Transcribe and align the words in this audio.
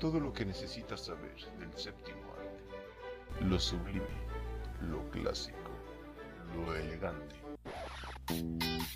Todo 0.00 0.18
lo 0.18 0.32
que 0.32 0.46
necesitas 0.46 1.04
saber 1.04 1.36
del 1.58 1.76
séptimo 1.76 2.32
arte. 2.32 3.44
Lo 3.44 3.60
sublime, 3.60 4.06
lo 4.80 5.08
clásico, 5.10 5.70
lo 6.56 6.74
elegante. 6.74 7.36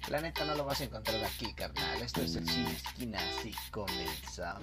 La 0.09 0.22
neta 0.22 0.46
no 0.46 0.54
lo 0.54 0.64
vas 0.64 0.80
a 0.80 0.85
encontrar 0.85 1.22
aquí, 1.22 1.53
carnal. 1.53 2.01
Esto 2.01 2.22
es 2.22 2.37
el 2.37 2.48
Cine 2.48 2.72
Esquina, 2.72 3.19
así 3.19 3.54
comenzamos. 3.71 4.62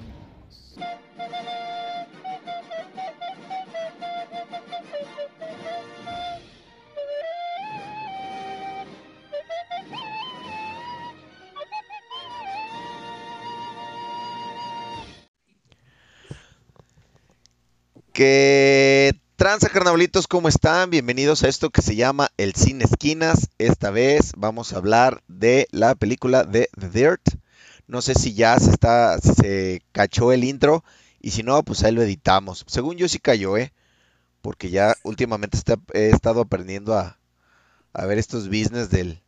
¿Qué 18.22 19.20
tranza, 19.36 19.68
carnavalitos? 19.70 20.28
¿Cómo 20.28 20.48
están? 20.48 20.92
Bienvenidos 20.92 21.42
a 21.42 21.48
esto 21.48 21.72
que 21.72 21.82
se 21.82 21.96
llama 21.96 22.30
El 22.38 22.54
Cine 22.54 22.84
Esquinas. 22.84 23.50
Esta 23.58 23.90
vez 23.90 24.34
vamos 24.38 24.72
a 24.72 24.78
hablar 24.78 25.24
de 25.28 25.68
la 25.72 25.96
película 25.96 26.44
de 26.44 26.70
The 26.80 26.90
Dirt. 26.90 27.22
No 27.88 28.04
sé 28.04 28.14
si 28.14 28.36
ya 28.36 28.60
se 28.60 28.70
está, 28.70 29.18
se 29.18 29.82
cachó 29.92 30.32
el 30.34 30.44
intro 30.44 30.84
y 31.20 31.32
si 31.32 31.42
no, 31.42 31.64
pues 31.64 31.84
ahí 31.84 31.94
lo 31.94 32.04
editamos. 32.04 32.64
Según 32.68 32.96
yo 32.98 33.10
sí 33.10 33.18
cayó, 33.18 33.58
¿eh? 33.58 33.74
Porque 34.44 34.70
ya 34.70 34.94
últimamente 35.02 35.58
he 35.92 36.12
estado 36.12 36.42
aprendiendo 36.42 36.96
a, 36.96 37.18
a 37.92 38.06
ver 38.06 38.20
estos 38.20 38.50
business 38.50 38.92
del, 38.92 39.24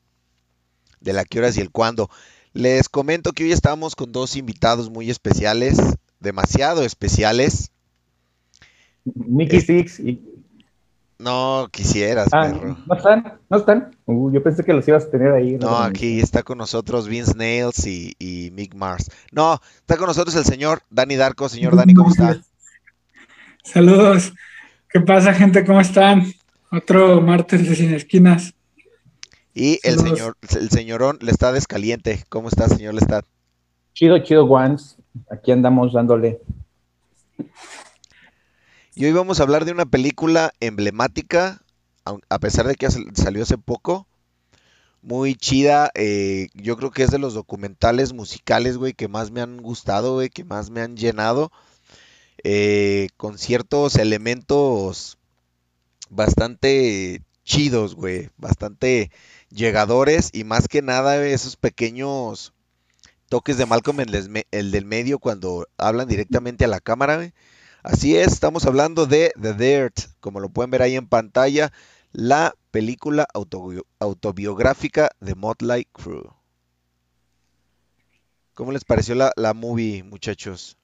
de 1.00 1.14
la 1.14 1.26
qué 1.26 1.40
horas 1.40 1.58
y 1.58 1.62
el 1.62 1.72
cuándo. 1.72 2.12
Les 2.54 2.90
comento 2.90 3.32
que 3.32 3.46
hoy 3.46 3.54
estamos 3.54 3.96
con 3.96 4.12
dos 4.12 4.36
invitados 4.36 4.91
muy 4.91 5.10
especiales, 5.10 5.80
demasiado 6.20 6.84
especiales. 6.84 7.72
Mickey 9.05 9.59
Es- 9.59 9.65
Six 9.65 9.99
y... 9.99 10.29
No 11.20 11.70
quisieras, 11.71 12.27
Ah, 12.34 12.49
perro. 12.51 12.77
¿no 12.85 12.96
están? 12.96 13.40
¿No 13.49 13.57
están? 13.57 13.95
Uh, 14.05 14.29
yo 14.34 14.43
pensé 14.43 14.62
que 14.65 14.73
los 14.73 14.85
ibas 14.90 15.05
a 15.05 15.10
tener 15.12 15.32
ahí. 15.32 15.54
No, 15.54 15.77
aquí 15.77 16.20
está 16.20 16.43
con 16.43 16.57
nosotros 16.57 17.07
Vince 17.07 17.34
Nails 17.35 17.85
y, 17.87 18.13
y 18.20 18.51
Mick 18.51 18.73
Mars. 18.76 19.10
No, 19.32 19.62
está 19.77 19.95
con 19.95 20.07
nosotros 20.07 20.35
el 20.35 20.43
señor 20.43 20.82
Dani 20.90 21.15
Darko. 21.15 21.48
Señor 21.48 21.77
Dani, 21.77 21.93
¿cómo 21.93 22.10
está? 22.10 22.41
Saludos. 23.63 24.34
¿Qué 24.90 24.99
pasa, 24.99 25.34
gente? 25.34 25.63
¿Cómo 25.63 25.79
están? 25.79 26.26
Otro 26.71 27.21
martes 27.21 27.70
de 27.70 27.76
Sin 27.76 27.93
Esquinas. 27.93 28.54
Y 29.54 29.79
el 29.84 29.95
Saludos. 29.95 30.17
señor, 30.17 30.38
el 30.60 30.70
señorón 30.71 31.20
Lestad 31.21 31.54
Descaliente. 31.54 32.23
¿Cómo 32.27 32.49
está, 32.49 32.67
señor 32.67 32.95
Lestad? 32.95 33.23
Chido, 33.93 34.17
chido, 34.20 34.43
Ones. 34.45 34.98
Aquí 35.32 35.51
andamos 35.54 35.93
dándole. 35.93 36.41
Y 38.96 39.05
hoy 39.05 39.12
vamos 39.12 39.40
a 39.40 39.44
hablar 39.44 39.66
de 39.66 39.72
una 39.72 39.86
película 39.86 40.54
emblemática, 40.60 41.62
a 42.30 42.40
pesar 42.40 42.68
de 42.68 42.76
que 42.76 42.90
sal- 42.91 43.12
salió 43.16 43.44
hace 43.44 43.58
poco. 43.58 44.08
Muy 45.02 45.35
chida. 45.35 45.91
eh, 45.96 46.50
yo 46.55 46.77
creo 46.77 46.91
que 46.91 47.04
es 47.04 47.12
de 47.12 47.20
los 47.20 47.34
documentales 47.34 48.13
musicales, 48.13 48.77
güey, 48.77 48.94
que 48.94 49.08
más 49.10 49.32
me 49.32 49.41
han 49.41 49.58
gustado, 49.58 50.16
güey, 50.16 50.30
que 50.30 50.44
más 50.46 50.70
me 50.70 50.82
han 50.82 50.98
llenado. 50.98 51.52
eh, 52.44 53.10
con 53.18 53.38
ciertos 53.40 53.96
elementos 53.98 55.18
bastante 56.10 57.22
chidos, 57.44 57.96
güey. 57.96 58.30
Bastante 58.38 59.12
llegadores. 59.50 60.30
Y 60.34 60.44
más 60.44 60.68
que 60.68 60.82
nada, 60.82 61.26
esos 61.26 61.55
pequeños 61.57 62.54
toques 63.30 63.57
de 63.57 63.66
Malcolm 63.68 64.02
el, 64.02 64.46
el 64.52 64.72
del 64.72 64.85
medio 64.85 65.19
cuando 65.19 65.68
hablan 65.78 66.07
directamente 66.07 66.66
a 66.66 66.69
la 66.69 66.81
cámara. 66.81 67.34
Así 67.84 68.16
es, 68.16 68.28
estamos 68.31 68.66
hablando 68.66 69.06
de 69.06 69.34
The 69.41 69.53
Dirt, 69.56 69.95
como 70.22 70.39
lo 70.39 70.47
pueden 70.47 70.72
ver 70.72 70.81
ahí 70.81 70.95
en 70.95 71.06
pantalla, 71.06 71.73
la 72.13 72.53
película 72.72 73.27
autobio- 73.33 73.85
autobiográfica 73.99 75.09
de 75.19 75.35
Motley 75.35 75.85
Crue. 75.91 76.29
¿Cómo 78.53 78.72
les 78.72 78.85
pareció 78.85 79.16
la, 79.16 79.33
la 79.35 79.53
movie, 79.53 80.01
muchachos? 80.01 80.77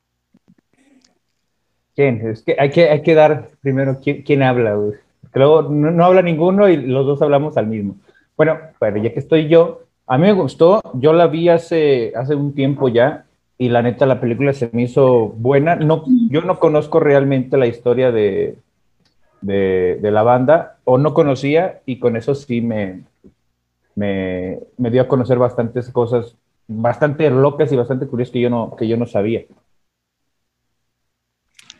¿Quién? 1.95 2.27
Es 2.27 2.41
que 2.41 2.57
hay 2.59 2.69
que, 2.69 2.89
hay 2.89 3.01
que 3.01 3.15
dar 3.15 3.51
primero 3.61 4.01
quién, 4.01 4.43
habla, 4.43 4.73
güey. 4.75 4.95
Luego 5.33 5.61
no, 5.61 5.91
no 5.91 6.03
habla 6.03 6.21
ninguno 6.21 6.67
y 6.67 6.75
los 6.75 7.05
dos 7.05 7.21
hablamos 7.21 7.55
al 7.55 7.67
mismo. 7.67 7.95
Bueno, 8.35 8.59
pero 8.77 8.97
ya 8.97 9.13
que 9.13 9.19
estoy 9.19 9.47
yo, 9.47 9.83
a 10.05 10.17
mí 10.17 10.23
me 10.27 10.33
gustó. 10.33 10.81
Yo 10.95 11.13
la 11.13 11.27
vi 11.27 11.47
hace, 11.47 12.11
hace 12.13 12.35
un 12.35 12.53
tiempo 12.53 12.89
ya 12.89 13.25
y 13.59 13.67
la 13.69 13.83
neta 13.83 14.05
la 14.05 14.21
película 14.21 14.53
se 14.53 14.69
me 14.71 14.83
hizo 14.83 15.27
buena. 15.27 15.75
No, 15.75 16.05
yo 16.29 16.41
no 16.41 16.59
conozco 16.59 16.99
realmente 16.99 17.57
la 17.57 17.67
historia 17.67 18.11
de, 18.11 18.57
de, 19.41 19.99
de 20.01 20.11
la 20.11 20.23
banda 20.23 20.79
o 20.85 20.97
no 20.97 21.13
conocía 21.13 21.81
y 21.85 21.99
con 21.99 22.15
eso 22.15 22.33
sí 22.33 22.61
me, 22.61 23.03
me, 23.95 24.59
me 24.77 24.89
dio 24.89 25.01
a 25.01 25.07
conocer 25.09 25.37
bastantes 25.37 25.89
cosas 25.89 26.35
bastante 26.67 27.29
locas 27.29 27.71
y 27.71 27.75
bastante 27.75 28.07
curiosas 28.07 28.31
que 28.31 28.41
yo 28.41 28.49
no, 28.49 28.75
que 28.77 28.87
yo 28.87 28.95
no 28.95 29.05
sabía. 29.05 29.43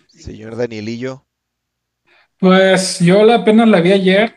Señor 0.08 0.58
Danielillo. 0.58 1.26
Pues 2.40 3.00
yo 3.00 3.24
la 3.24 3.36
apenas 3.36 3.70
la 3.70 3.80
vi 3.80 3.94
ayer. 3.94 4.36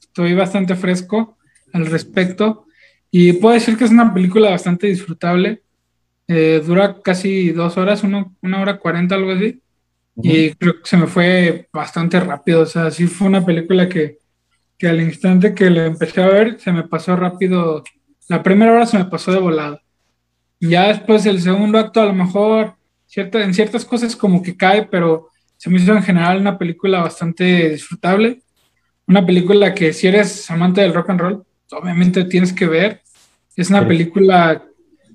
Estoy 0.00 0.34
bastante 0.34 0.74
fresco 0.74 1.36
al 1.74 1.86
respecto. 1.86 2.64
Y 3.10 3.34
puedo 3.34 3.54
decir 3.54 3.76
que 3.76 3.84
es 3.84 3.90
una 3.90 4.14
película 4.14 4.50
bastante 4.50 4.86
disfrutable. 4.86 5.62
Eh, 6.28 6.62
dura 6.64 7.00
casi 7.02 7.52
dos 7.52 7.76
horas, 7.78 8.02
uno- 8.04 8.36
una 8.42 8.60
hora 8.60 8.78
cuarenta, 8.78 9.14
algo 9.14 9.32
así. 9.32 9.62
Y 10.22 10.52
creo 10.54 10.74
que 10.82 10.88
se 10.88 10.96
me 10.96 11.06
fue 11.06 11.68
bastante 11.72 12.20
rápido. 12.20 12.62
O 12.62 12.66
sea, 12.66 12.90
sí 12.90 13.06
fue 13.06 13.28
una 13.28 13.44
película 13.44 13.88
que, 13.88 14.18
que 14.78 14.88
al 14.88 15.00
instante 15.00 15.54
que 15.54 15.70
la 15.70 15.86
empecé 15.86 16.22
a 16.22 16.28
ver, 16.28 16.60
se 16.60 16.72
me 16.72 16.84
pasó 16.84 17.16
rápido. 17.16 17.84
La 18.28 18.42
primera 18.42 18.72
hora 18.72 18.86
se 18.86 18.98
me 18.98 19.06
pasó 19.06 19.32
de 19.32 19.38
volada. 19.40 19.82
Y 20.60 20.70
ya 20.70 20.88
después 20.88 21.24
el 21.26 21.40
segundo 21.40 21.78
acto, 21.78 22.00
a 22.00 22.06
lo 22.06 22.14
mejor 22.14 22.74
cierta, 23.06 23.42
en 23.44 23.54
ciertas 23.54 23.84
cosas 23.84 24.16
como 24.16 24.42
que 24.42 24.56
cae, 24.56 24.86
pero 24.86 25.28
se 25.56 25.70
me 25.70 25.78
hizo 25.78 25.92
en 25.94 26.02
general 26.02 26.40
una 26.40 26.58
película 26.58 27.02
bastante 27.02 27.70
disfrutable. 27.70 28.42
Una 29.06 29.24
película 29.26 29.74
que 29.74 29.92
si 29.92 30.06
eres 30.08 30.50
amante 30.50 30.80
del 30.82 30.94
rock 30.94 31.10
and 31.10 31.20
roll, 31.20 31.44
obviamente 31.72 32.24
tienes 32.24 32.52
que 32.52 32.66
ver. 32.66 33.02
Es 33.56 33.70
una 33.70 33.80
película 33.88 34.64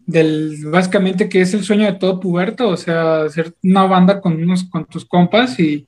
del 0.06 0.58
básicamente 0.66 1.30
que 1.30 1.42
es 1.42 1.54
el 1.54 1.64
sueño 1.64 1.86
de 1.86 1.94
todo 2.00 2.20
puberto, 2.20 2.68
o 2.70 2.78
sea, 2.78 3.24
hacer 3.24 3.54
una 3.64 3.84
banda 3.86 4.20
con 4.22 4.42
unos 4.42 4.64
con 4.66 4.86
tus 4.86 5.06
compas 5.06 5.60
y, 5.60 5.88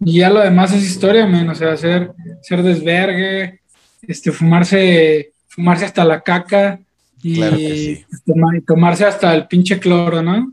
y 0.00 0.18
ya 0.18 0.30
lo 0.30 0.40
demás 0.40 0.72
es 0.72 0.84
historia, 0.84 1.26
men, 1.26 1.48
o 1.48 1.54
sea, 1.54 1.72
hacer, 1.72 2.12
hacer 2.40 2.62
desvergue, 2.62 3.60
este, 4.02 4.32
fumarse, 4.32 5.32
fumarse 5.48 5.84
hasta 5.84 6.04
la 6.04 6.20
caca 6.20 6.80
y, 7.22 7.36
Claro 7.36 7.56
sí. 7.56 8.04
y 8.26 8.60
tomarse 8.62 9.04
hasta 9.04 9.34
el 9.34 9.46
pinche 9.46 9.78
cloro, 9.78 10.22
¿no? 10.22 10.52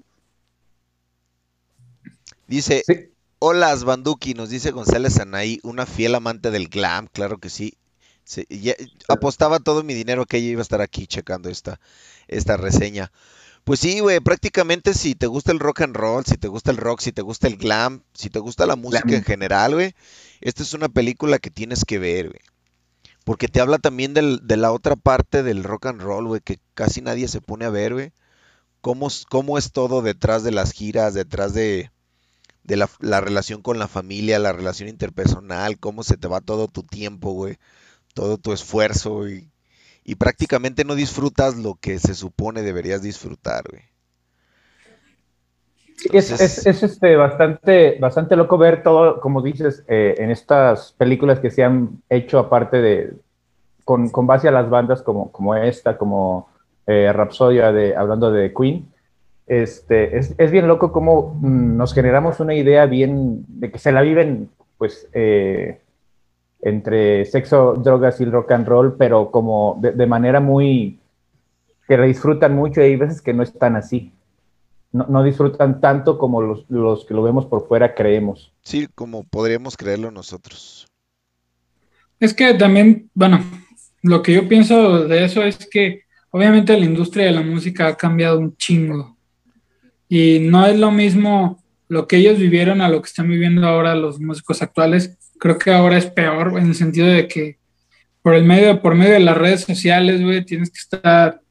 Dice, 2.47 2.83
Sí. 2.85 2.93
hola 3.39 3.75
Banduki, 3.75 4.33
nos 4.33 4.49
dice 4.49 4.71
González 4.71 5.19
Anaí, 5.19 5.59
una 5.63 5.85
fiel 5.85 6.15
amante 6.15 6.51
del 6.51 6.67
glam, 6.67 7.07
claro 7.11 7.37
que 7.39 7.49
sí. 7.49 7.73
Sí, 8.23 8.45
ya- 8.49 8.75
apostaba 9.07 9.59
todo 9.59 9.83
mi 9.83 9.93
dinero 9.93 10.25
que 10.25 10.37
ella 10.37 10.49
iba 10.51 10.61
a 10.61 10.63
estar 10.63 10.81
aquí 10.81 11.07
checando 11.07 11.49
esta, 11.49 11.79
esta 12.27 12.57
reseña. 12.57 13.11
Pues 13.63 13.79
sí, 13.79 13.99
güey, 13.99 14.19
prácticamente 14.19 14.93
si 14.93 15.13
te 15.15 15.27
gusta 15.27 15.51
el 15.51 15.59
rock 15.59 15.81
and 15.81 15.95
roll, 15.95 16.25
si 16.25 16.37
te 16.37 16.47
gusta 16.47 16.71
el 16.71 16.77
rock, 16.77 17.01
si 17.01 17.11
te 17.11 17.21
gusta 17.21 17.47
el 17.47 17.57
glam, 17.57 18.03
si 18.13 18.29
te 18.29 18.39
gusta 18.39 18.65
la 18.65 18.75
música 18.75 19.03
Glam. 19.05 19.17
en 19.19 19.23
general, 19.23 19.73
güey, 19.75 19.93
esta 20.39 20.63
es 20.63 20.73
una 20.73 20.89
película 20.89 21.37
que 21.39 21.51
tienes 21.51 21.85
que 21.85 21.99
ver, 21.99 22.29
güey. 22.29 22.41
Porque 23.23 23.47
te 23.47 23.61
habla 23.61 23.77
también 23.77 24.15
del- 24.15 24.39
de 24.47 24.57
la 24.57 24.71
otra 24.71 24.95
parte 24.95 25.43
del 25.43 25.63
rock 25.63 25.87
and 25.87 26.01
roll, 26.01 26.25
güey, 26.27 26.41
que 26.41 26.59
casi 26.73 27.01
nadie 27.01 27.27
se 27.27 27.39
pone 27.41 27.65
a 27.65 27.69
ver, 27.69 27.93
güey. 27.93 28.13
Cómo, 28.81 29.07
es- 29.09 29.25
cómo 29.29 29.59
es 29.59 29.71
todo 29.71 30.01
detrás 30.01 30.43
de 30.43 30.49
las 30.51 30.71
giras, 30.71 31.13
detrás 31.13 31.53
de, 31.53 31.91
de 32.63 32.77
la, 32.77 32.89
la 32.99 33.21
relación 33.21 33.61
con 33.61 33.77
la 33.77 33.87
familia, 33.87 34.39
la 34.39 34.53
relación 34.53 34.89
interpersonal, 34.89 35.77
cómo 35.77 36.01
se 36.03 36.17
te 36.17 36.27
va 36.27 36.41
todo 36.41 36.67
tu 36.67 36.81
tiempo, 36.81 37.31
güey, 37.33 37.57
todo 38.13 38.37
tu 38.37 38.53
esfuerzo 38.53 39.27
y, 39.29 39.49
y 40.03 40.15
prácticamente 40.15 40.83
no 40.85 40.95
disfrutas 40.95 41.57
lo 41.57 41.75
que 41.75 41.99
se 41.99 42.15
supone 42.15 42.61
deberías 42.61 43.01
disfrutar, 43.01 43.63
güey. 43.69 43.83
Es, 46.13 46.31
Entonces- 46.31 46.41
es- 46.41 46.67
es, 46.67 46.83
este, 46.83 47.15
bastante, 47.15 47.97
bastante 47.99 48.35
loco 48.35 48.57
ver 48.57 48.81
todo, 48.83 49.19
como 49.21 49.41
dices, 49.41 49.83
eh, 49.87 50.15
en 50.17 50.31
estas 50.31 50.93
películas 50.93 51.39
que 51.39 51.51
se 51.51 51.63
han 51.63 52.01
hecho 52.09 52.39
aparte 52.39 52.81
de, 52.81 53.13
con, 53.85 54.09
con 54.09 54.25
base 54.27 54.47
a 54.47 54.51
las 54.51 54.69
bandas 54.69 55.01
como, 55.03 55.31
como 55.31 55.55
esta, 55.55 55.97
como 55.97 56.49
eh, 56.87 57.11
Rhapsodia, 57.13 57.71
de, 57.71 57.95
hablando 57.95 58.31
de 58.31 58.53
Queen. 58.53 58.87
Este, 59.47 60.17
es, 60.17 60.33
es 60.37 60.51
bien 60.51 60.67
loco 60.67 60.91
cómo 60.91 61.35
mm, 61.41 61.77
nos 61.77 61.93
generamos 61.93 62.39
una 62.39 62.55
idea 62.55 62.85
bien 62.87 63.45
de 63.47 63.71
que 63.71 63.79
se 63.79 63.91
la 63.91 64.01
viven, 64.01 64.49
pues, 64.77 65.07
eh, 65.13 65.81
entre 66.61 67.25
sexo, 67.25 67.73
drogas 67.73 68.19
y 68.19 68.23
el 68.23 68.31
rock 68.31 68.51
and 68.51 68.67
roll, 68.67 68.95
pero 68.97 69.31
como 69.31 69.77
de, 69.81 69.91
de 69.91 70.05
manera 70.05 70.39
muy, 70.39 70.99
que 71.87 71.97
la 71.97 72.05
disfrutan 72.05 72.55
mucho 72.55 72.81
y 72.81 72.85
hay 72.85 72.95
veces 72.95 73.21
que 73.21 73.33
no 73.33 73.43
es 73.43 73.53
tan 73.57 73.75
así. 73.75 74.13
no, 74.91 75.05
no 75.07 75.23
disfrutan 75.23 75.79
tanto 75.79 76.17
como 76.17 76.41
los, 76.41 76.65
los 76.69 77.05
que 77.05 77.13
lo 77.13 77.23
vemos 77.23 77.45
por 77.45 77.67
fuera 77.67 77.95
creemos. 77.95 78.53
Sí, 78.61 78.87
como 78.93 79.23
podríamos 79.23 79.77
creerlo 79.77 80.11
nosotros. 80.11 80.87
Es 82.19 82.33
que 82.33 82.53
también, 82.53 83.09
bueno, 83.13 83.43
lo 84.03 84.21
que 84.21 84.33
yo 84.33 84.47
pienso 84.47 85.07
de 85.07 85.25
eso 85.25 85.43
es 85.43 85.67
que 85.69 86.03
obviamente 86.29 86.77
la 86.77 86.85
industria 86.85 87.25
de 87.25 87.31
la 87.31 87.41
música 87.41 87.87
ha 87.87 87.97
cambiado 87.97 88.39
un 88.39 88.55
chingo. 88.57 89.17
Y 90.07 90.39
no 90.39 90.65
es 90.65 90.77
lo 90.77 90.91
mismo 90.91 91.63
lo 91.87 92.07
que 92.07 92.17
ellos 92.17 92.37
vivieron 92.37 92.81
a 92.81 92.89
lo 92.89 93.01
que 93.01 93.07
están 93.07 93.29
viviendo 93.29 93.65
ahora 93.67 93.95
los 93.95 94.19
músicos 94.19 94.61
actuales. 94.61 95.17
Creo 95.41 95.57
que 95.57 95.71
ahora 95.73 95.97
es 95.97 96.05
peor 96.05 96.53
en 96.59 96.67
el 96.67 96.75
sentido 96.75 97.07
de 97.07 97.27
que 97.27 97.57
por 98.21 98.35
el 98.35 98.45
medio, 98.45 98.79
por 98.79 98.93
medio 98.93 99.13
de 99.13 99.19
las 99.21 99.35
redes 99.35 99.61
sociales, 99.61 100.21
güey, 100.21 100.45
tienes 100.45 100.69
que 100.69 100.77
estar, 100.77 101.41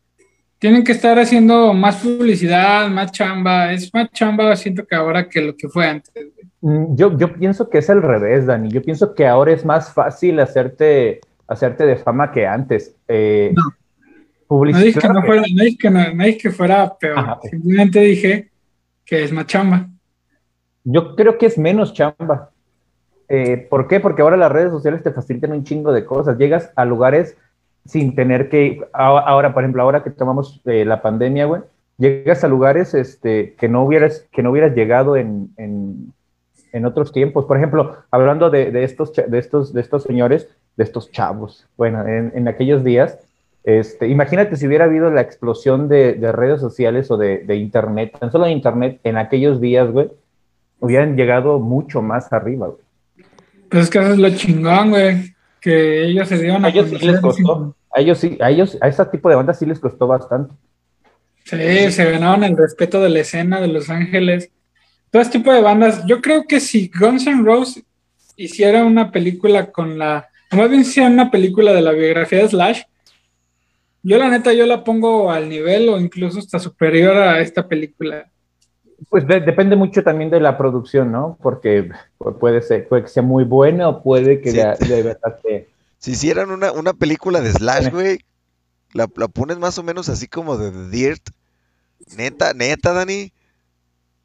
tienen 0.61 0.85
que 0.85 0.93
estar 0.93 1.19
haciendo 1.19 1.75
más 1.75 1.97
publicidad, 1.97 2.89
más 2.89 3.11
chamba. 3.11 3.73
Es 3.73 3.93
más 3.93 4.09
chamba, 4.13 4.55
siento 4.55 4.87
que 4.87 4.95
ahora 4.95 5.29
que 5.29 5.41
lo 5.41 5.57
que 5.57 5.69
fue 5.69 5.89
antes. 5.89 6.13
güey. 6.15 6.47
Mm, 6.61 6.95
Yo, 6.95 7.19
yo 7.19 7.33
pienso 7.35 7.69
que 7.69 7.79
es 7.79 7.91
al 7.91 8.01
revés, 8.03 8.47
Dani. 8.47 8.71
Yo 8.71 8.81
pienso 8.81 9.13
que 9.13 9.27
ahora 9.27 9.51
es 9.53 9.65
más 9.65 9.93
fácil 9.93 10.39
hacerte, 10.39 11.19
hacerte 11.49 11.85
de 11.85 11.97
fama 11.97 12.31
que 12.31 12.47
antes. 12.47 12.95
Eh, 13.09 13.53
No. 13.57 13.63
publici- 14.47 14.73
No 14.79 14.85
dije 14.85 15.01
que 15.01 15.09
no 15.09 15.23
fuera, 15.25 15.43
no 15.53 15.65
dije 15.65 15.77
que, 15.81 15.91
no, 15.91 16.15
no 16.15 16.25
dije 16.25 16.39
que 16.39 16.51
fuera 16.51 16.97
peor. 16.97 17.19
Ajá. 17.19 17.39
Simplemente 17.51 17.99
dije 18.01 18.51
que 19.05 19.25
es 19.25 19.33
más 19.33 19.47
chamba. 19.47 19.89
Yo 20.85 21.17
creo 21.17 21.37
que 21.37 21.47
es 21.47 21.59
menos 21.59 21.93
chamba. 21.93 22.51
Eh, 23.32 23.69
¿Por 23.71 23.87
qué? 23.87 24.00
Porque 24.00 24.23
ahora 24.23 24.37
las 24.37 24.50
redes 24.50 24.73
sociales 24.73 25.05
te 25.05 25.12
facilitan 25.12 25.53
un 25.53 25.62
chingo 25.62 25.93
de 25.93 26.05
cosas. 26.05 26.37
Llegas 26.37 26.73
a 26.75 26.85
lugares 26.85 27.37
sin 27.87 28.17
tener 28.17 28.49
que. 28.49 28.82
Ahora, 28.93 29.55
por 29.55 29.62
ejemplo, 29.62 29.82
ahora 29.82 30.03
que 30.03 30.11
tomamos 30.11 30.61
eh, 30.65 30.85
la 30.85 31.00
pandemia, 31.00 31.47
güey, 31.47 31.62
llegas 31.97 32.43
a 32.43 32.49
lugares 32.49 32.93
este, 32.93 33.55
que, 33.55 33.69
no 33.69 33.85
hubieras, 33.85 34.27
que 34.32 34.43
no 34.43 34.50
hubieras 34.50 34.75
llegado 34.75 35.17
en, 35.17 35.55
en, 35.56 36.85
otros 36.85 37.12
tiempos. 37.12 37.44
Por 37.44 37.56
ejemplo, 37.56 37.99
hablando 38.11 38.50
de, 38.50 38.82
estos, 38.82 39.12
de, 39.12 39.38
estos, 39.38 39.73
de 39.73 39.81
estos 39.81 40.03
señores, 40.03 40.49
de 40.76 40.83
estos 40.83 41.12
chavos, 41.12 41.69
bueno, 41.76 42.05
en, 42.06 42.49
aquellos 42.49 42.83
días. 42.83 43.17
Este, 43.62 44.09
imagínate 44.09 44.56
si 44.56 44.67
hubiera 44.67 44.87
habido 44.87 45.11
la 45.11 45.21
explosión 45.21 45.87
de, 45.88 46.15
de 46.15 46.33
redes 46.33 46.61
sociales 46.61 47.11
o 47.11 47.17
de, 47.17 47.38
de 47.44 47.56
internet, 47.56 48.17
tan 48.19 48.33
solo 48.33 48.47
de 48.47 48.53
internet 48.53 48.99
en 49.05 49.19
aquellos 49.19 49.61
días, 49.61 49.88
güey, 49.93 50.11
hubieran 50.81 51.15
llegado 51.15 51.61
mucho 51.61 52.03
más 52.03 52.33
arriba, 52.33 52.69
güey. 52.69 52.90
Pues 53.71 53.85
es 53.85 53.91
que 53.91 53.99
eso 53.99 54.13
es 54.13 54.19
lo 54.19 54.31
chingón, 54.31 54.91
güey. 54.91 55.35
Que 55.61 56.05
ellos 56.05 56.29
se 56.29 56.39
dieron 56.39 56.65
A 56.65 56.69
a 56.69 56.71
ellos 56.71 56.89
sí 56.91 56.99
les 56.99 57.21
costó, 57.21 57.77
a 57.95 58.01
ellos 58.01 58.19
sí, 58.19 58.39
a 58.41 58.51
ellos, 58.51 58.79
a 58.81 58.89
ese 58.89 59.05
tipo 59.07 59.29
de 59.29 59.37
bandas 59.37 59.59
sí 59.59 59.67
les 59.67 59.79
costó 59.79 60.07
bastante. 60.07 60.55
Sí, 61.45 61.91
se 61.91 62.11
ganaron 62.11 62.45
el 62.45 62.57
respeto 62.57 63.01
de 63.01 63.11
la 63.11 63.21
escena 63.21 63.61
de 63.61 63.69
Los 63.69 63.91
Ángeles. 63.91 64.51
Todo 65.11 65.23
este 65.23 65.39
tipo 65.39 65.53
de 65.53 65.61
bandas. 65.61 66.05
Yo 66.07 66.21
creo 66.21 66.45
que 66.47 66.61
si 66.61 66.91
Guns 66.99 67.27
N' 67.27 67.45
Roses 67.45 67.85
hiciera 68.37 68.85
una 68.85 69.11
película 69.11 69.71
con 69.71 69.99
la. 69.99 70.29
O 70.53 70.57
más 70.57 70.69
bien 70.69 70.83
hiciera 70.83 71.09
una 71.09 71.31
película 71.31 71.73
de 71.73 71.83
la 71.83 71.93
biografía 71.93 72.39
de 72.39 72.49
Slash, 72.49 72.83
yo 74.03 74.19
la 74.19 74.29
neta 74.29 74.53
yo 74.53 74.67
la 74.67 74.83
pongo 74.83 75.31
al 75.31 75.49
nivel 75.49 75.89
o 75.89 76.01
incluso 76.01 76.39
hasta 76.39 76.59
superior 76.59 77.17
a 77.17 77.41
esta 77.41 77.69
película. 77.69 78.31
Pues 79.08 79.26
de- 79.26 79.41
depende 79.41 79.76
mucho 79.76 80.02
también 80.02 80.31
de 80.31 80.41
la 80.41 80.58
producción, 80.58 81.11
¿no? 81.11 81.38
Porque 81.43 81.88
pu- 82.19 82.38
puede 82.38 82.61
ser, 82.62 82.87
puede 82.87 83.02
que 83.05 83.08
sea 83.08 83.23
muy 83.23 83.44
buena 83.44 83.88
o 83.88 84.02
puede 84.02 84.41
que 84.41 84.50
Sí. 84.50 84.56
de, 84.58 84.76
de 84.87 85.02
verdad 85.02 85.38
te- 85.43 85.69
Si 85.99 86.12
hicieran 86.12 86.50
una, 86.50 86.73
una 86.73 86.93
película 86.93 87.41
de 87.41 87.50
Slash, 87.52 87.91
güey, 87.91 88.20
la, 88.93 89.08
la 89.17 89.29
pones 89.29 89.58
más 89.58 89.79
o 89.79 89.82
menos 89.82 90.08
así 90.08 90.26
como 90.29 90.56
de 90.56 90.70
The 90.70 90.88
Dirt. 90.91 91.23
Neta, 92.17 92.52
neta, 92.55 92.93
Dani. 92.93 93.32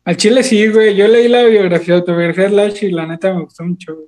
Al 0.06 0.18
chile 0.18 0.42
sí, 0.44 0.68
güey. 0.68 0.95
Yo 0.95 1.07
leí 1.07 1.27
la 1.27 1.44
biografía, 1.44 1.95
autobiografía 1.95 2.45
de 2.45 2.50
Slash 2.51 2.83
y 2.86 2.92
la 2.92 3.06
neta 3.07 3.33
me 3.33 3.44
gustó 3.44 3.63
mucho, 3.63 3.94
güey. 3.95 4.07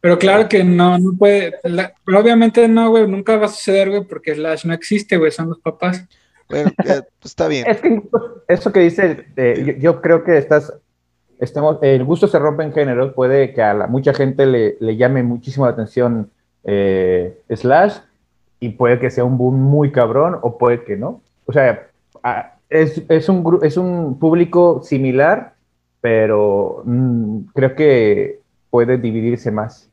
Pero 0.00 0.18
claro 0.18 0.48
que 0.48 0.64
no, 0.64 0.98
no 0.98 1.12
puede. 1.16 1.54
la- 1.64 1.92
pero 2.04 2.18
obviamente 2.20 2.66
no, 2.66 2.90
güey. 2.90 3.06
Nunca 3.06 3.36
va 3.36 3.46
a 3.46 3.50
suceder, 3.50 3.90
güey, 3.90 4.04
porque 4.04 4.34
Slash 4.34 4.64
no 4.64 4.72
existe, 4.74 5.16
güey. 5.16 5.30
Son 5.30 5.48
los 5.48 5.58
papás. 5.60 6.04
Bueno, 6.52 6.70
eh, 6.84 7.00
pues 7.18 7.32
está 7.32 7.48
bien. 7.48 7.66
Es 7.66 7.80
que 7.80 8.02
eso 8.48 8.72
que 8.72 8.80
dice, 8.80 9.26
eh, 9.36 9.64
yo, 9.66 9.72
yo 9.94 10.00
creo 10.02 10.22
que 10.22 10.36
estás, 10.36 10.72
estamos, 11.40 11.78
el 11.80 12.04
gusto 12.04 12.28
se 12.28 12.38
rompe 12.38 12.62
en 12.62 12.74
género, 12.74 13.14
puede 13.14 13.54
que 13.54 13.62
a 13.62 13.72
la, 13.72 13.86
mucha 13.86 14.12
gente 14.12 14.44
le, 14.44 14.76
le 14.78 14.96
llame 14.98 15.22
muchísimo 15.22 15.64
la 15.64 15.72
atención 15.72 16.30
eh, 16.64 17.40
Slash 17.48 17.96
y 18.60 18.68
puede 18.68 19.00
que 19.00 19.10
sea 19.10 19.24
un 19.24 19.38
boom 19.38 19.60
muy 19.62 19.90
cabrón 19.92 20.38
o 20.42 20.58
puede 20.58 20.84
que 20.84 20.96
no. 20.96 21.22
O 21.46 21.52
sea, 21.54 21.88
es, 22.68 23.00
es, 23.08 23.28
un, 23.30 23.42
gru- 23.42 23.64
es 23.64 23.78
un 23.78 24.18
público 24.18 24.82
similar, 24.84 25.54
pero 26.02 26.82
mm, 26.84 27.38
creo 27.54 27.74
que 27.74 28.40
puede 28.68 28.98
dividirse 28.98 29.50
más. 29.50 29.88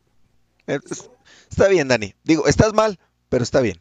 Es- 0.68 1.10
Está 1.50 1.68
bien, 1.70 1.88
Dani. 1.88 2.14
Digo, 2.26 2.48
estás 2.48 2.74
mal, 2.74 3.00
pero 3.30 3.44
está 3.44 3.62
bien. 3.62 3.78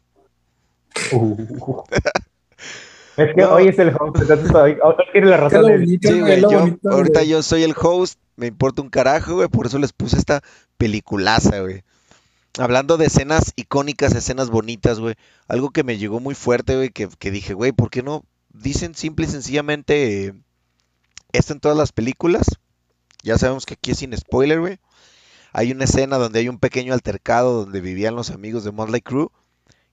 Es 3.19 3.35
que 3.35 3.41
No. 3.41 3.53
hoy 3.53 3.67
es 3.67 3.79
el 3.79 3.89
host, 3.89 4.17
entonces 4.21 4.53
hoy, 4.53 4.77
hoy 4.83 4.95
tiene 5.11 5.27
la 5.27 5.37
razón. 5.37 5.61
lo 5.61 5.67
de- 5.67 5.77
bonito, 5.79 6.09
Sí, 6.09 6.19
güey, 6.19 6.41
yo, 6.41 6.49
bonito, 6.59 6.89
ahorita 6.89 7.19
güey. 7.19 7.29
yo 7.29 7.43
soy 7.43 7.63
el 7.63 7.75
host, 7.79 8.19
me 8.35 8.47
importa 8.47 8.81
un 8.81 8.89
carajo, 8.89 9.35
güey, 9.35 9.47
por 9.47 9.65
eso 9.65 9.77
les 9.79 9.93
puse 9.93 10.17
esta 10.17 10.41
peliculaza, 10.77 11.59
güey. 11.59 11.83
Hablando 12.57 12.97
de 12.97 13.05
escenas 13.05 13.53
icónicas, 13.55 14.15
escenas 14.15 14.49
bonitas, 14.49 14.99
güey, 14.99 15.15
algo 15.47 15.69
que 15.69 15.83
me 15.83 15.97
llegó 15.97 16.19
muy 16.19 16.35
fuerte, 16.35 16.75
güey, 16.75 16.89
que, 16.89 17.07
que 17.19 17.31
dije, 17.31 17.53
güey, 17.53 17.71
¿por 17.71 17.89
qué 17.89 18.01
no 18.03 18.23
dicen 18.51 18.95
simple 18.95 19.25
y 19.25 19.29
sencillamente 19.29 20.25
eh, 20.25 20.33
esto 21.31 21.53
en 21.53 21.59
todas 21.59 21.77
las 21.77 21.91
películas? 21.91 22.45
Ya 23.23 23.37
sabemos 23.37 23.65
que 23.65 23.75
aquí 23.75 23.91
es 23.91 23.97
sin 23.99 24.15
spoiler, 24.17 24.59
güey. 24.59 24.79
Hay 25.53 25.71
una 25.71 25.83
escena 25.85 26.17
donde 26.17 26.39
hay 26.39 26.49
un 26.49 26.59
pequeño 26.59 26.93
altercado 26.93 27.61
donde 27.61 27.81
vivían 27.81 28.15
los 28.15 28.29
amigos 28.31 28.63
de 28.63 28.71
Motley 28.71 29.01
Crue 29.01 29.29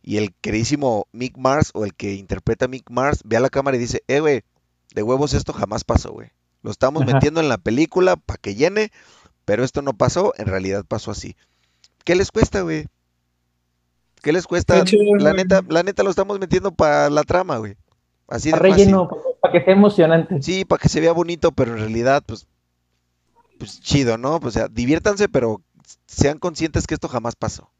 y 0.06 0.18
el 0.18 0.32
queridísimo 0.40 1.08
Mick 1.10 1.36
Mars 1.36 1.72
o 1.74 1.84
el 1.84 1.92
que 1.92 2.14
interpreta 2.14 2.66
a 2.66 2.68
Mick 2.68 2.88
Mars 2.90 3.22
ve 3.24 3.36
a 3.36 3.40
la 3.40 3.50
cámara 3.50 3.76
y 3.76 3.80
dice, 3.80 4.04
eh, 4.06 4.20
güey, 4.20 4.42
de 4.94 5.02
huevos 5.02 5.34
esto 5.34 5.52
jamás 5.52 5.82
pasó, 5.82 6.12
güey. 6.12 6.28
Lo 6.62 6.70
estamos 6.70 7.02
Ajá. 7.02 7.12
metiendo 7.12 7.40
en 7.40 7.48
la 7.48 7.58
película 7.58 8.14
para 8.14 8.38
que 8.38 8.54
llene, 8.54 8.92
pero 9.44 9.64
esto 9.64 9.82
no 9.82 9.94
pasó, 9.94 10.32
en 10.38 10.46
realidad 10.46 10.84
pasó 10.86 11.10
así. 11.10 11.36
¿Qué 12.04 12.14
les 12.14 12.30
cuesta, 12.30 12.60
güey? 12.62 12.86
¿Qué 14.22 14.32
les 14.32 14.46
cuesta? 14.46 14.84
Chido, 14.84 15.16
La 15.16 15.32
neta, 15.32 15.62
la 15.68 15.82
neta 15.82 16.04
lo 16.04 16.10
estamos 16.10 16.38
metiendo 16.38 16.70
para 16.70 17.10
la 17.10 17.24
trama, 17.24 17.58
güey. 17.58 17.76
Así 18.28 18.52
de. 18.52 18.58
Relleno, 18.58 19.08
para 19.40 19.52
que 19.52 19.64
sea 19.64 19.74
emocionante. 19.74 20.40
Sí, 20.40 20.64
para 20.64 20.80
que 20.80 20.88
se 20.88 21.00
vea 21.00 21.12
bonito, 21.12 21.50
pero 21.50 21.72
en 21.72 21.78
realidad, 21.78 22.22
pues, 22.24 22.46
pues 23.58 23.80
chido, 23.80 24.18
¿no? 24.18 24.38
Pues, 24.38 24.54
o 24.54 24.58
sea, 24.60 24.68
diviértanse, 24.68 25.28
pero 25.28 25.62
sean 26.06 26.38
conscientes 26.38 26.86
que 26.86 26.94
esto 26.94 27.08
jamás 27.08 27.34
pasó. 27.34 27.72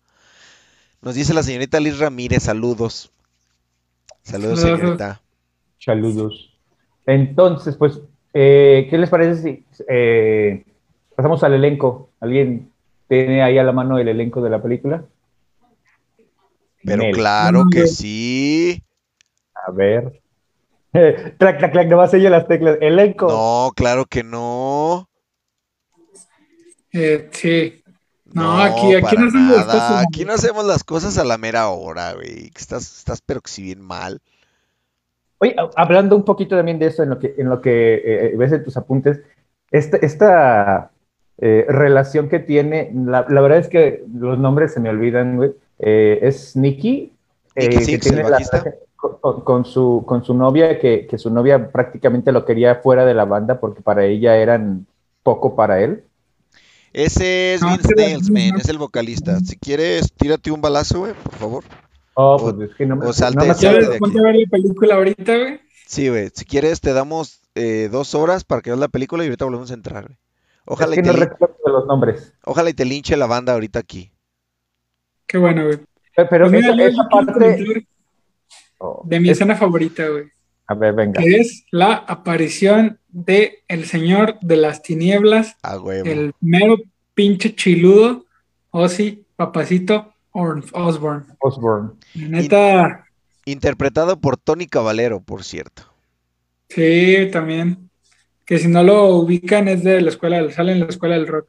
Nos 1.07 1.15
dice 1.15 1.33
la 1.33 1.45
señorita 1.45 1.79
Liz 1.79 2.01
Ramírez, 2.01 2.43
saludos. 2.43 3.13
Saludos, 4.25 4.61
señorita. 4.61 5.23
Saludos. 5.79 6.59
Entonces, 7.07 7.77
pues, 7.77 8.01
eh, 8.35 8.89
¿qué 8.91 8.99
les 8.99 9.09
parece 9.09 9.41
si 9.41 9.65
eh, 9.89 10.65
pasamos 11.15 11.45
al 11.45 11.55
elenco? 11.55 12.11
¿Alguien 12.19 12.73
tiene 13.07 13.41
ahí 13.45 13.57
a 13.57 13.63
la 13.63 13.71
mano 13.71 14.01
el 14.01 14.09
elenco 14.09 14.43
de 14.43 14.51
la 14.51 14.61
película? 14.61 15.05
Pero 16.83 17.05
Nel. 17.05 17.15
claro 17.15 17.67
que 17.71 17.87
sí. 17.87 18.83
A 19.55 19.71
ver. 19.71 20.21
clac, 21.39 21.59
clac, 21.59 21.71
clac, 21.71 21.87
nomás 21.87 22.15
ella 22.15 22.31
las 22.31 22.49
teclas. 22.49 22.79
Elenco. 22.81 23.29
No, 23.29 23.71
claro 23.77 24.07
que 24.07 24.25
no. 24.25 25.09
Eh, 26.93 27.29
sí. 27.31 27.85
No, 28.33 28.59
aquí- 28.61 28.95
aquí 28.95 29.17
no 29.17 29.27
hacemos 29.29 29.57
las 29.57 29.67
cosas, 29.67 30.05
Aquí 30.07 30.25
no 30.25 30.33
hacemos 30.33 30.65
las 30.65 30.85
cosas 30.85 31.19
a 31.19 31.25
la 31.25 31.39
mera 31.39 31.69
hora, 31.69 32.15
güey. 32.15 32.51
Estás, 32.57 32.99
estás 32.99 33.21
pero 33.25 33.41
que 33.41 33.51
si 33.51 33.63
bien 33.63 33.81
mal. 33.81 34.21
Oye, 35.39 35.55
ha- 35.59 35.71
hablando 35.77 36.17
un 36.17 36.25
poquito 36.25 36.57
también 36.57 36.79
de 36.79 36.87
eso, 36.87 37.03
en 37.03 37.11
lo 37.11 37.19
que, 37.19 37.35
en 37.39 37.49
lo 37.49 37.61
que 37.61 38.03
eh, 38.05 38.35
ves 38.37 38.53
en 38.53 38.65
tus 38.65 38.77
apuntes, 38.77 39.21
esta, 39.71 39.97
esta 39.99 40.91
eh, 41.39 41.67
relación 41.69 42.29
que 42.29 42.39
tiene, 42.39 42.91
la, 42.95 43.27
la 43.29 43.41
verdad 43.41 43.59
es 43.59 43.69
que 43.69 44.05
los 44.15 44.39
nombres 44.39 44.73
se 44.73 44.81
me 44.81 44.89
olvidan, 44.91 45.37
güey. 45.37 45.53
Eh, 45.79 46.19
es 46.23 46.57
Nicky, 46.57 47.13
eh, 47.55 47.69
que 47.69 47.99
tiene 47.99 48.23
la- 48.29 48.39
con- 48.97 49.43
con 49.43 49.65
su, 49.67 50.03
con 50.07 50.25
su 50.25 50.35
novia, 50.35 50.79
que, 50.81 51.07
que 51.07 51.19
su 51.19 51.31
novia 51.31 51.71
prácticamente 51.71 52.33
lo 52.33 52.45
quería 52.45 52.77
fuera 52.77 53.05
de 53.05 53.15
la 53.15 53.25
banda 53.27 53.61
porque 53.61 53.83
para 53.83 54.05
ella 54.05 54.37
eran 54.37 54.87
poco 55.23 55.55
para 55.55 55.81
él. 55.81 56.03
Ese 56.97 57.55
es 57.55 57.61
No, 57.61 57.69
Vince 57.73 57.89
pero- 57.95 58.09
Nails, 58.09 58.31
man, 58.31 58.59
es 58.59 58.69
el 58.71 58.79
vocalista. 58.79 59.39
Si 59.41 59.59
quieres, 59.59 60.11
tírate 60.15 60.51
un 60.51 60.63
balazo, 60.63 61.01
güey, 61.01 61.13
por 61.13 61.35
favor. 61.35 61.65
Oh, 62.15 62.37
O- 62.37 62.57
pues 62.57 62.71
es 62.71 62.77
que 62.77 62.87
no 62.87 62.97
me, 62.97 63.07
o 63.07 63.13
salte- 63.13 63.37
no 63.41 63.45
me 63.45 63.55
salte 63.55 63.67
de 63.67 63.73
¿Quieres 63.89 64.01
aquí. 64.03 64.19
ver 64.19 64.35
la 64.37 64.47
película 64.51 64.95
ahorita, 64.95 65.37
güey? 65.37 65.61
Sí, 65.87 66.09
güey. 66.09 66.31
Si 66.35 66.47
quieres, 66.47 66.81
te 66.81 66.95
damos 66.95 67.43
eh, 67.55 67.89
dos 67.93 68.15
horas 68.15 68.45
para 68.45 68.63
que 68.63 68.71
veas 68.71 68.81
la 68.81 68.89
película 68.89 69.23
y 69.25 69.27
ahorita 69.27 69.45
volvemos 69.45 69.71
a 69.71 69.75
entrar, 69.75 70.05
güey. 70.07 70.17
Ojalá, 70.65 70.93
Es 70.93 70.99
y 70.99 71.03
que 71.03 71.11
te 71.11 71.15
no 71.19 71.25
de 71.25 71.73
los 71.73 71.87
nombres. 71.87 72.33
ojalá 72.45 72.71
y 72.71 72.75
te 72.75 72.85
linche 72.87 73.17
la 73.17 73.27
banda 73.27 73.53
ahorita 73.53 73.79
aquí. 73.79 74.11
Qué 75.27 75.37
bueno, 75.39 75.65
güey. 75.67 75.79
Pero 76.17 76.49
Pues 76.49 76.53
mira, 76.53 76.75
esa, 76.75 76.85
esa 76.87 77.09
parte... 77.11 77.87
oh, 78.79 79.03
de 79.05 79.21
mi 79.21 79.29
es- 79.29 79.33
escena 79.37 79.55
favorita, 79.55 80.09
güey. 80.09 80.25
A 80.69 80.75
ver, 80.75 80.95
venga. 80.95 81.21
que 81.23 81.37
es 81.37 81.65
la 81.71 81.95
aparición 81.95 82.99
de 83.09 83.63
el 83.69 83.85
señor 83.85 84.39
de 84.41 84.57
las 84.57 84.83
tinieblas, 84.83 85.57
A 85.63 85.79
huevo. 85.79 86.09
el 86.09 86.35
mero 86.41 86.77
pinche 87.15 87.55
chiludo, 87.55 88.27
Ozzy 88.71 89.25
Papacito. 89.37 90.13
Osborne. 90.33 91.25
La 92.15 92.29
Neta, 92.29 93.07
Interpretado 93.47 94.21
por 94.21 94.37
Tony 94.37 94.67
Cavalero, 94.67 95.21
por 95.21 95.45
cierto. 95.45 95.85
sí, 96.69 97.29
también. 97.33 97.89
Que 98.45 98.59
si 98.59 98.69
no 98.69 98.83
lo 98.83 99.07
ubican 99.17 99.67
es 99.69 99.83
de 99.83 100.01
la 100.03 100.11
escuela, 100.11 100.51
sale 100.53 100.73
en 100.73 100.81
la 100.81 100.87
escuela 100.87 101.15
del 101.15 101.27
rock. 101.27 101.49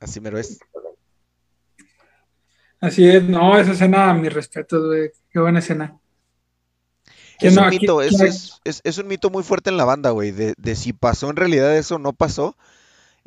Así 0.00 0.20
mero 0.20 0.38
es. 0.38 0.58
Así 2.80 3.06
es, 3.06 3.22
no, 3.22 3.56
esa 3.58 3.72
escena, 3.72 4.12
mis 4.14 4.32
respetos, 4.32 4.86
güey. 4.86 5.10
Qué 5.30 5.38
buena 5.38 5.58
escena. 5.60 5.99
Es 7.46 7.54
no, 7.56 7.62
un 7.64 7.68
mito, 7.70 8.02
es, 8.02 8.20
aquí- 8.20 8.28
es- 8.28 8.60
es- 8.64 8.80
es 8.84 8.98
un 8.98 9.06
mito 9.08 9.30
muy 9.30 9.42
fuerte 9.42 9.70
en 9.70 9.76
la 9.76 9.84
banda, 9.84 10.10
güey, 10.10 10.30
de, 10.30 10.54
de 10.56 10.76
si 10.76 10.92
pasó 10.92 11.30
en 11.30 11.36
realidad 11.36 11.76
eso 11.76 11.96
o 11.96 11.98
no 11.98 12.12
pasó. 12.12 12.56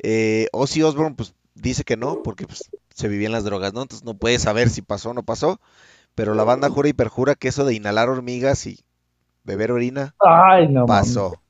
Eh, 0.02 0.48
Ozzy 0.52 0.82
Osbourne, 0.82 1.14
pues, 1.16 1.34
dice 1.54 1.84
que 1.84 1.96
no, 1.96 2.22
porque 2.22 2.46
pues, 2.46 2.70
se 2.94 3.08
vivían 3.08 3.32
las 3.32 3.44
drogas, 3.44 3.72
¿no? 3.72 3.82
Entonces 3.82 4.04
no 4.04 4.14
puede 4.14 4.38
saber 4.38 4.70
si 4.70 4.82
pasó 4.82 5.10
o 5.10 5.14
no 5.14 5.22
pasó. 5.22 5.60
Pero 6.14 6.34
la 6.34 6.44
banda 6.44 6.70
jura 6.70 6.88
y 6.88 6.92
perjura 6.92 7.34
que 7.34 7.48
eso 7.48 7.64
de 7.64 7.74
inhalar 7.74 8.08
hormigas 8.08 8.66
y 8.66 8.84
beber 9.42 9.72
orina 9.72 10.14
Ay, 10.20 10.68
no. 10.68 10.86
mames. 10.86 11.08
pasó. 11.08 11.40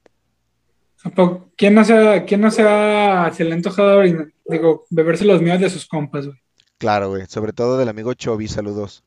¿A 1.04 1.10
poco- 1.10 1.50
¿Quién 1.56 1.74
no 1.74 1.84
se, 1.84 2.24
quién 2.26 2.40
no 2.40 2.50
se, 2.50 2.62
ha- 2.62 3.30
se 3.34 3.44
le 3.44 3.52
ha 3.52 3.54
antojado 3.56 3.98
orina- 3.98 4.26
digo, 4.46 4.86
beberse 4.88 5.26
los 5.26 5.42
míos 5.42 5.60
de 5.60 5.68
sus 5.68 5.86
compas, 5.86 6.26
güey? 6.26 6.38
Claro, 6.78 7.10
güey. 7.10 7.26
Sobre 7.28 7.52
todo 7.52 7.76
del 7.76 7.88
amigo 7.90 8.14
Chovy, 8.14 8.48
saludos. 8.48 9.04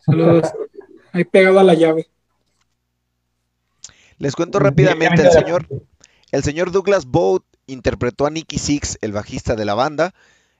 Saludos. 0.00 0.50
Ahí 1.12 1.24
pegado 1.24 1.60
a 1.60 1.64
la 1.64 1.74
llave. 1.74 2.08
Les 4.18 4.34
cuento 4.36 4.58
rápidamente, 4.58 5.22
el 5.22 5.32
señor, 5.32 5.66
el 6.30 6.42
señor 6.42 6.70
Douglas 6.70 7.06
Boat 7.06 7.42
interpretó 7.66 8.26
a 8.26 8.30
Nicky 8.30 8.58
Six, 8.58 8.98
el 9.00 9.12
bajista 9.12 9.56
de 9.56 9.64
la 9.64 9.74
banda. 9.74 10.14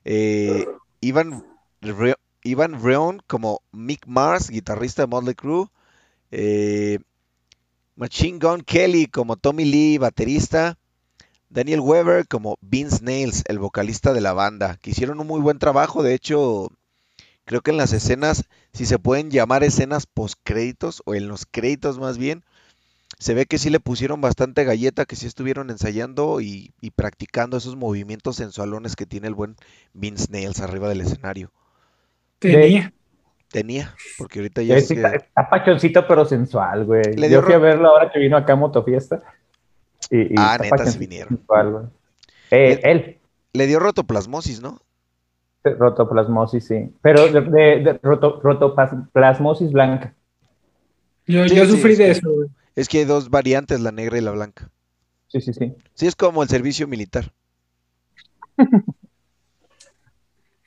Eh, 0.04 0.66
Ivan, 1.00 1.44
Re- 1.80 2.16
Ivan 2.42 2.82
Reon 2.82 3.22
como 3.26 3.62
Mick 3.72 4.06
Mars, 4.06 4.50
guitarrista 4.50 5.02
de 5.02 5.08
Motley 5.08 5.34
Crue. 5.34 5.66
Eh, 6.30 6.98
Machine 7.96 8.38
Gun 8.40 8.62
Kelly 8.62 9.06
como 9.06 9.36
Tommy 9.36 9.64
Lee, 9.64 9.98
baterista. 9.98 10.78
Daniel 11.48 11.80
Weber 11.80 12.26
como 12.26 12.58
Vince 12.60 12.98
Nails, 13.02 13.44
el 13.46 13.60
vocalista 13.60 14.12
de 14.12 14.20
la 14.20 14.32
banda, 14.32 14.76
que 14.82 14.90
hicieron 14.90 15.20
un 15.20 15.28
muy 15.28 15.40
buen 15.40 15.60
trabajo. 15.60 16.02
De 16.02 16.12
hecho, 16.12 16.68
creo 17.44 17.60
que 17.60 17.70
en 17.70 17.76
las 17.76 17.92
escenas, 17.92 18.44
si 18.72 18.86
se 18.86 18.98
pueden 18.98 19.30
llamar 19.30 19.62
escenas 19.62 20.06
post 20.06 20.36
créditos, 20.42 21.00
o 21.04 21.14
en 21.14 21.28
los 21.28 21.46
créditos 21.46 22.00
más 22.00 22.18
bien, 22.18 22.44
se 23.18 23.34
ve 23.34 23.46
que 23.46 23.58
sí 23.58 23.70
le 23.70 23.80
pusieron 23.80 24.20
bastante 24.20 24.64
galleta, 24.64 25.04
que 25.06 25.16
sí 25.16 25.26
estuvieron 25.26 25.70
ensayando 25.70 26.40
y, 26.40 26.72
y 26.80 26.90
practicando 26.90 27.56
esos 27.56 27.76
movimientos 27.76 28.36
sensualones 28.36 28.96
que 28.96 29.06
tiene 29.06 29.28
el 29.28 29.34
buen 29.34 29.56
Vince 29.92 30.26
Nails 30.30 30.60
arriba 30.60 30.88
del 30.88 31.00
escenario. 31.02 31.50
Tenía. 32.38 32.92
Tenía, 33.50 33.94
porque 34.18 34.40
ahorita 34.40 34.62
ya 34.62 34.76
Es- 34.76 34.88
que- 34.88 34.94
está, 34.94 35.14
está 35.14 35.48
pachoncito, 35.48 36.06
pero 36.08 36.24
sensual, 36.24 36.84
güey. 36.84 37.02
Le 37.16 37.28
dio 37.28 37.38
Yo 37.40 37.42
fui 37.44 37.54
a 37.54 37.58
verlo 37.58 37.88
ahora 37.88 38.10
que 38.12 38.18
vino 38.18 38.36
acá 38.36 38.54
a 38.54 38.56
Motofiesta. 38.56 39.22
Y, 40.10 40.32
y 40.32 40.34
Ah, 40.36 40.54
neta, 40.60 40.64
sí 40.64 40.70
pachoncito, 40.70 40.98
vinieron. 40.98 41.28
sensual. 41.38 41.90
Eh, 42.50 42.80
él, 42.82 43.18
le 43.52 43.66
dio 43.66 43.78
rotoplasmosis, 43.78 44.60
¿no? 44.60 44.80
rotoplasmosis, 45.64 46.66
sí. 46.66 46.92
Pero 47.00 47.26
de, 47.28 47.40
de- 47.40 47.80
de 47.82 47.98
roto- 48.02 48.40
rotoplasmosis 48.42 49.72
blanca. 49.72 50.14
Yo, 51.26 51.48
Sí, 51.48 51.54
yo 51.56 51.64
sí, 51.64 51.70
sufrí 51.70 51.92
de 51.96 52.04
que- 52.04 52.10
eso, 52.10 52.30
güey. 52.30 52.48
Es 52.74 52.88
que 52.88 52.98
hay 52.98 53.04
dos 53.04 53.30
variantes, 53.30 53.80
la 53.80 53.92
negra 53.92 54.18
y 54.18 54.20
la 54.20 54.32
blanca. 54.32 54.70
Sí, 55.28 55.40
sí, 55.40 55.52
sí. 55.52 55.74
Sí, 55.94 56.06
es 56.06 56.16
como 56.16 56.42
el 56.42 56.48
servicio 56.48 56.86
militar. 56.88 57.32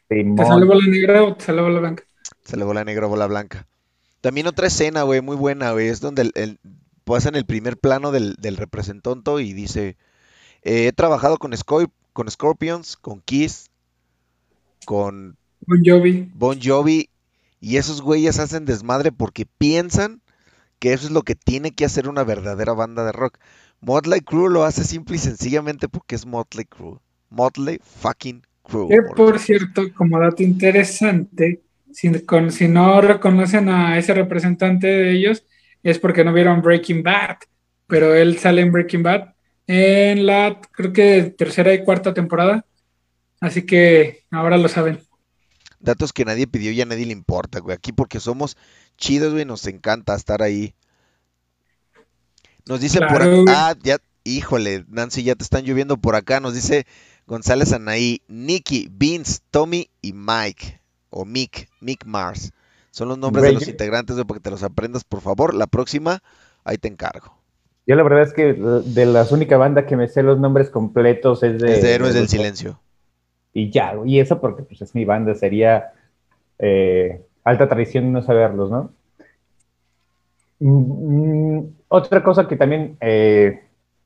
¿Te 0.09 0.45
sale 0.45 0.65
bola 0.65 0.85
negra 0.87 1.23
o 1.23 1.35
te 1.35 1.45
sale 1.45 1.61
bola 1.61 1.79
blanca? 1.79 2.03
Se 2.43 2.55
le 2.55 2.63
bola 2.63 2.83
negra, 2.85 3.07
bola 3.07 3.27
blanca. 3.27 3.67
También 4.21 4.47
otra 4.47 4.67
escena, 4.67 5.03
güey, 5.03 5.21
muy 5.21 5.35
buena, 5.35 5.71
güey. 5.71 5.87
Es 5.89 5.99
donde 5.99 6.21
el, 6.23 6.31
el- 6.35 6.59
pasan 7.03 7.35
el 7.35 7.45
primer 7.45 7.77
plano 7.77 8.11
del, 8.11 8.35
del 8.35 8.57
representonto 8.57 9.39
y 9.39 9.53
dice: 9.53 9.97
eh, 10.63 10.87
He 10.87 10.93
trabajado 10.93 11.37
con, 11.37 11.51
Scorp- 11.51 11.91
con 12.13 12.29
Scorpions, 12.31 12.95
con 12.97 13.21
Kiss, 13.21 13.69
con 14.85 15.37
Bon 15.65 15.81
Jovi. 15.85 16.31
Bon 16.33 16.59
Jovi. 16.61 17.09
Y 17.59 17.77
esos 17.77 18.01
güeyes 18.01 18.39
hacen 18.39 18.65
desmadre 18.65 19.11
porque 19.11 19.45
piensan 19.57 20.21
que 20.79 20.93
eso 20.93 21.07
es 21.07 21.11
lo 21.11 21.23
que 21.23 21.35
tiene 21.35 21.71
que 21.71 21.85
hacer 21.85 22.07
una 22.07 22.23
verdadera 22.23 22.73
banda 22.73 23.05
de 23.05 23.11
rock. 23.11 23.37
Motley 23.81 24.21
Crue 24.21 24.49
lo 24.49 24.63
hace 24.63 24.83
simple 24.83 25.15
y 25.15 25.19
sencillamente 25.19 25.87
porque 25.87 26.15
es 26.15 26.25
Motley 26.25 26.65
Crue. 26.65 26.99
Motley 27.29 27.79
fucking 27.83 28.43
Crue. 28.63 28.87
Que 28.87 29.01
por- 29.15 29.39
cierto, 29.39 29.93
como 29.93 30.19
dato 30.19 30.43
interesante, 30.43 31.61
si, 31.91 32.11
con- 32.25 32.51
si 32.51 32.67
no 32.67 33.01
reconocen 33.01 33.69
a 33.69 33.97
ese 33.97 34.13
representante 34.13 34.87
de 34.87 35.11
ellos, 35.11 35.43
es 35.83 35.99
porque 35.99 36.23
no 36.23 36.33
vieron 36.33 36.61
Breaking 36.61 37.03
Bad. 37.03 37.37
Pero 37.87 38.13
él 38.15 38.37
sale 38.37 38.61
en 38.61 38.71
Breaking 38.71 39.03
Bad 39.03 39.33
en 39.67 40.25
la, 40.25 40.59
creo 40.71 40.93
que 40.93 41.33
tercera 41.37 41.73
y 41.73 41.83
cuarta 41.83 42.13
temporada. 42.13 42.65
Así 43.41 43.65
que 43.65 44.23
ahora 44.31 44.57
lo 44.57 44.67
saben. 44.69 44.99
Datos 45.79 46.11
que 46.13 46.25
nadie 46.25 46.47
pidió 46.47 46.71
y 46.71 46.81
a 46.81 46.85
nadie 46.85 47.05
le 47.05 47.11
importa, 47.13 47.59
güey. 47.59 47.75
Aquí 47.75 47.91
porque 47.91 48.19
somos 48.19 48.57
chidos, 48.97 49.33
güey, 49.33 49.45
nos 49.45 49.65
encanta 49.67 50.15
estar 50.15 50.41
ahí. 50.41 50.73
Nos 52.65 52.81
dice 52.81 52.99
por 52.99 53.21
acá, 53.21 53.27
güey. 53.27 53.45
ah, 53.49 53.75
ya, 53.81 53.97
híjole, 54.23 54.85
Nancy, 54.89 55.23
ya 55.23 55.35
te 55.35 55.43
están 55.43 55.63
lloviendo 55.63 55.97
por 55.97 56.15
acá. 56.15 56.39
Nos 56.39 56.53
dice 56.53 56.85
González 57.27 57.71
Anaí, 57.73 58.21
Nicky, 58.27 58.89
Vince, 58.91 59.39
Tommy 59.51 59.89
y 60.01 60.13
Mike. 60.13 60.81
O 61.09 61.23
Mick, 61.23 61.69
Mick 61.79 62.05
Mars. 62.05 62.51
Son 62.91 63.07
los 63.07 63.17
nombres 63.17 63.43
de 63.43 63.53
los 63.53 63.67
integrantes, 63.67 64.15
güey, 64.15 64.25
para 64.27 64.39
que 64.39 64.43
te 64.43 64.49
los 64.51 64.63
aprendas, 64.63 65.03
por 65.05 65.21
favor. 65.21 65.53
La 65.53 65.67
próxima, 65.67 66.21
ahí 66.65 66.77
te 66.77 66.89
encargo. 66.89 67.37
Yo 67.85 67.95
la 67.95 68.03
verdad 68.03 68.23
es 68.23 68.33
que 68.33 68.53
de 68.53 69.05
las 69.05 69.31
únicas 69.31 69.57
bandas 69.57 69.85
que 69.85 69.95
me 69.95 70.09
sé 70.09 70.21
los 70.21 70.37
nombres 70.37 70.69
completos 70.69 71.41
es 71.43 71.59
de... 71.59 71.75
Es 71.75 71.81
de 71.81 71.93
Héroes 71.93 72.13
del 72.13 72.23
los- 72.23 72.31
Silencio. 72.31 72.81
Y 73.53 73.71
ya, 73.71 73.93
y 74.05 74.19
eso 74.19 74.39
porque 74.39 74.63
pues 74.63 74.81
es 74.81 74.93
mi 74.93 75.05
banda, 75.05 75.33
sería 75.33 75.93
eh, 76.59 77.21
alta 77.43 77.67
traición 77.67 78.11
no 78.11 78.21
saberlos, 78.21 78.69
¿no? 78.69 78.91
Mm, 80.59 81.57
mm, 81.57 81.75
otra 81.89 82.23
cosa 82.23 82.47
que 82.47 82.55
también 82.55 82.97
eh, 83.01 83.61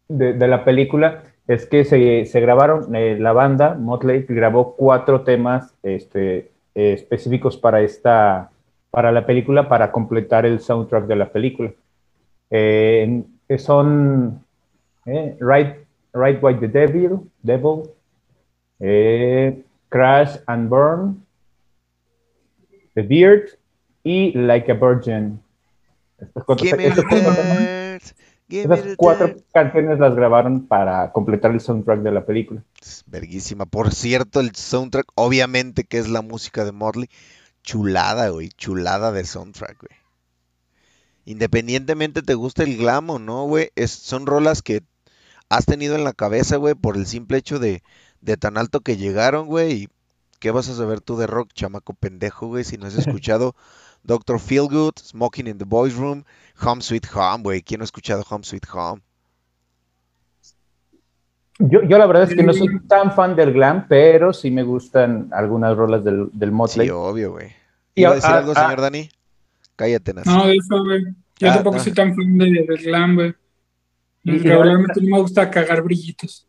de, 0.07 0.47
la 0.47 0.63
película 0.63 1.23
es 1.47 1.65
que 1.65 1.83
se, 1.83 2.25
se 2.25 2.39
grabaron, 2.39 2.95
eh, 2.95 3.17
la 3.19 3.33
banda, 3.33 3.75
Motley, 3.75 4.25
grabó 4.27 4.75
cuatro 4.75 5.21
temas 5.21 5.73
este, 5.83 6.51
específicos 6.75 7.57
para 7.57 7.81
esta, 7.81 8.51
para 8.89 9.11
la 9.11 9.25
película, 9.25 9.67
para 9.67 9.91
completar 9.91 10.45
el 10.45 10.59
soundtrack 10.59 11.05
de 11.07 11.15
la 11.15 11.31
película. 11.31 11.71
Son 13.57 14.41
Right, 15.05 15.77
right 16.13 16.41
White 16.41 16.59
the 16.59 16.67
Devil, 16.67 17.29
Devil 17.41 17.89
eh, 18.81 19.63
Crash 19.89 20.37
and 20.47 20.69
Burn, 20.69 21.25
The 22.95 23.03
Beard 23.03 23.57
y 24.03 24.33
Like 24.33 24.71
a 24.71 24.75
Virgin. 24.75 25.39
Estas 26.17 26.43
cuatro, 26.43 26.77
me 26.77 26.87
esas 28.59 28.95
cuatro 28.97 29.35
canciones 29.53 29.99
las 29.99 30.15
grabaron 30.15 30.67
para 30.67 31.11
completar 31.13 31.51
el 31.51 31.61
soundtrack 31.61 32.01
de 32.01 32.11
la 32.11 32.25
película. 32.25 32.63
Es 32.81 33.03
Verguísima. 33.07 33.65
Por 33.65 33.93
cierto, 33.93 34.39
el 34.39 34.53
soundtrack, 34.53 35.07
obviamente 35.15 35.83
que 35.83 35.97
es 35.97 36.09
la 36.09 36.21
música 36.21 36.65
de 36.65 36.71
Motley. 36.71 37.09
Chulada, 37.63 38.29
güey. 38.29 38.49
Chulada 38.49 39.11
de 39.11 39.23
soundtrack, 39.23 39.79
güey. 39.79 39.99
Independientemente 41.25 42.23
te 42.23 42.33
gusta 42.33 42.63
el 42.63 42.77
glam 42.77 43.09
o 43.09 43.19
no, 43.19 43.45
güey. 43.45 43.69
Es, 43.75 43.91
son 43.91 44.25
rolas 44.25 44.61
que 44.61 44.81
has 45.49 45.65
tenido 45.65 45.95
en 45.95 46.03
la 46.03 46.13
cabeza, 46.13 46.57
güey, 46.57 46.75
por 46.75 46.97
el 46.97 47.05
simple 47.05 47.37
hecho 47.37 47.59
de, 47.59 47.83
de 48.21 48.37
tan 48.37 48.57
alto 48.57 48.81
que 48.81 48.97
llegaron, 48.97 49.47
güey. 49.47 49.71
Y 49.83 49.87
¿qué 50.39 50.51
vas 50.51 50.69
a 50.69 50.75
saber 50.75 51.01
tú 51.01 51.17
de 51.17 51.27
rock, 51.27 51.49
chamaco 51.53 51.93
pendejo, 51.93 52.47
güey? 52.47 52.63
Si 52.63 52.77
no 52.77 52.85
has 52.87 52.95
escuchado 52.97 53.55
Doctor 54.03 54.39
Feelgood, 54.39 54.93
Smoking 54.99 55.47
in 55.47 55.57
the 55.57 55.65
Boys 55.65 55.95
Room, 55.95 56.23
Home 56.63 56.81
Sweet 56.81 57.07
Home, 57.13 57.43
güey. 57.43 57.61
¿Quién 57.61 57.79
no 57.79 57.83
ha 57.83 57.85
escuchado 57.85 58.23
Home 58.29 58.43
Sweet 58.43 58.65
Home? 58.73 59.01
Yo, 61.59 61.83
yo 61.83 61.97
la 61.99 62.07
verdad 62.07 62.23
es 62.23 62.33
que 62.35 62.41
no 62.41 62.53
soy 62.53 62.67
tan 62.87 63.13
fan 63.13 63.35
del 63.35 63.53
glam, 63.53 63.85
pero 63.87 64.33
sí 64.33 64.49
me 64.49 64.63
gustan 64.63 65.29
algunas 65.31 65.77
rolas 65.77 66.03
del, 66.03 66.29
del 66.33 66.51
Motley. 66.51 66.87
Sí, 66.87 66.91
obvio, 66.91 67.31
güey. 67.33 67.49
¿Iba 67.93 68.11
a 68.11 68.15
decir 68.15 68.31
a- 68.31 68.37
algo, 68.39 68.51
a- 68.53 68.55
señor 68.55 68.81
Dani? 68.81 69.09
Cállate, 69.75 70.13
Nancy. 70.13 70.29
No, 70.31 70.45
eso, 70.45 70.83
güey. 70.83 71.03
Yo 71.39 71.49
Ah, 71.49 71.53
tampoco 71.55 71.79
soy 71.79 71.93
tan 71.93 72.15
fan 72.15 72.37
de, 72.37 72.45
del 72.67 72.77
glam, 72.83 73.15
güey. 73.15 73.35
Regularmente 74.23 75.01
no 75.01 75.15
me 75.17 75.21
gusta 75.21 75.49
cagar 75.51 75.81
brillitos. 75.83 76.47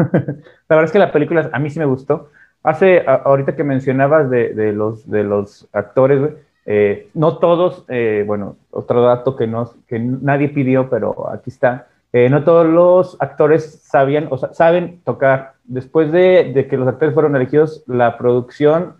La 0.68 0.76
verdad 0.76 0.84
es 0.84 0.92
que 0.92 0.98
la 0.98 1.12
película 1.12 1.50
a 1.52 1.58
mí 1.58 1.70
sí 1.70 1.78
me 1.78 1.84
gustó. 1.84 2.30
Hace, 2.62 3.04
ahorita 3.06 3.56
que 3.56 3.64
mencionabas 3.64 4.28
de, 4.30 4.72
los, 4.72 5.08
de 5.10 5.24
los 5.24 5.68
actores, 5.72 6.20
Eh, 6.66 7.08
no 7.14 7.38
todos, 7.38 7.84
eh, 7.88 8.22
bueno, 8.26 8.56
otro 8.70 9.02
dato 9.02 9.34
que, 9.34 9.46
no, 9.46 9.72
que 9.88 9.98
nadie 9.98 10.50
pidió, 10.50 10.88
pero 10.90 11.28
aquí 11.32 11.50
está. 11.50 11.88
Eh, 12.12 12.28
no 12.28 12.44
todos 12.44 12.66
los 12.66 13.16
actores 13.18 13.80
sabían, 13.82 14.28
o 14.30 14.36
saben 14.36 15.00
tocar. 15.02 15.54
Después 15.64 16.12
de, 16.12 16.52
de, 16.54 16.68
que 16.68 16.76
los 16.76 16.86
actores 16.86 17.14
fueron 17.14 17.34
elegidos, 17.34 17.82
la 17.86 18.18
producción 18.18 18.94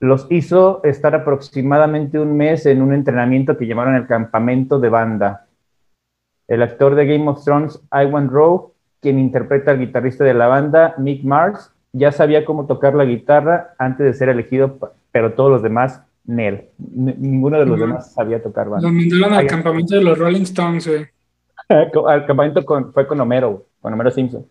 los 0.00 0.26
hizo 0.30 0.82
estar 0.82 1.14
aproximadamente 1.14 2.18
un 2.18 2.36
mes 2.36 2.66
en 2.66 2.82
un 2.82 2.92
entrenamiento 2.92 3.56
que 3.56 3.66
llamaron 3.66 3.94
el 3.94 4.06
campamento 4.06 4.80
de 4.80 4.88
banda. 4.88 5.46
El 6.48 6.62
actor 6.62 6.96
de 6.96 7.06
Game 7.06 7.28
of 7.30 7.44
Thrones, 7.44 7.80
Iwan 7.92 8.28
Rowe, 8.28 8.72
quien 9.00 9.18
interpreta 9.18 9.70
al 9.70 9.78
guitarrista 9.78 10.24
de 10.24 10.34
la 10.34 10.46
banda, 10.46 10.94
Mick 10.98 11.24
Mars, 11.24 11.72
ya 11.92 12.12
sabía 12.12 12.44
cómo 12.44 12.66
tocar 12.66 12.94
la 12.94 13.04
guitarra 13.04 13.74
antes 13.78 14.06
de 14.06 14.14
ser 14.14 14.28
elegido, 14.28 14.78
pero 15.10 15.32
todos 15.32 15.50
los 15.50 15.62
demás 15.62 16.02
Nel. 16.24 16.68
Ninguno 16.78 17.58
de 17.58 17.66
los 17.66 17.80
demás 17.80 18.12
sabía 18.12 18.42
tocar 18.42 18.68
banda. 18.68 18.88
Lo 18.88 18.94
mandaron 18.94 19.34
al 19.34 19.46
campamento 19.46 19.94
de 19.94 20.02
los 20.02 20.18
Rolling 20.18 20.42
Stones, 20.42 20.86
güey. 20.86 21.08
al 22.06 22.26
campamento 22.26 22.62
fue 22.92 23.06
con 23.06 23.20
Homero, 23.20 23.66
con 23.80 23.92
Homero 23.92 24.10
Simpson. 24.10 24.46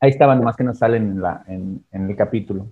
Ahí 0.00 0.10
estaban, 0.10 0.38
nomás 0.38 0.56
que 0.56 0.64
no 0.64 0.74
salen 0.74 1.02
en, 1.12 1.20
la, 1.20 1.44
en, 1.46 1.84
el 1.92 2.16
capítulo. 2.16 2.66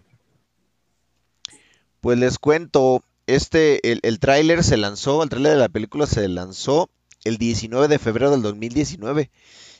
Pues 2.00 2.18
les 2.18 2.38
cuento, 2.38 3.02
este, 3.26 3.92
el, 3.92 4.00
el 4.02 4.18
tráiler 4.18 4.64
se 4.64 4.76
lanzó, 4.76 5.22
el 5.22 5.28
tráiler 5.28 5.52
de 5.52 5.58
la 5.58 5.68
película 5.68 6.06
se 6.06 6.26
lanzó 6.28 6.90
el 7.24 7.38
19 7.38 7.88
de 7.88 7.98
febrero 7.98 8.30
del 8.30 8.42
2019. 8.42 9.30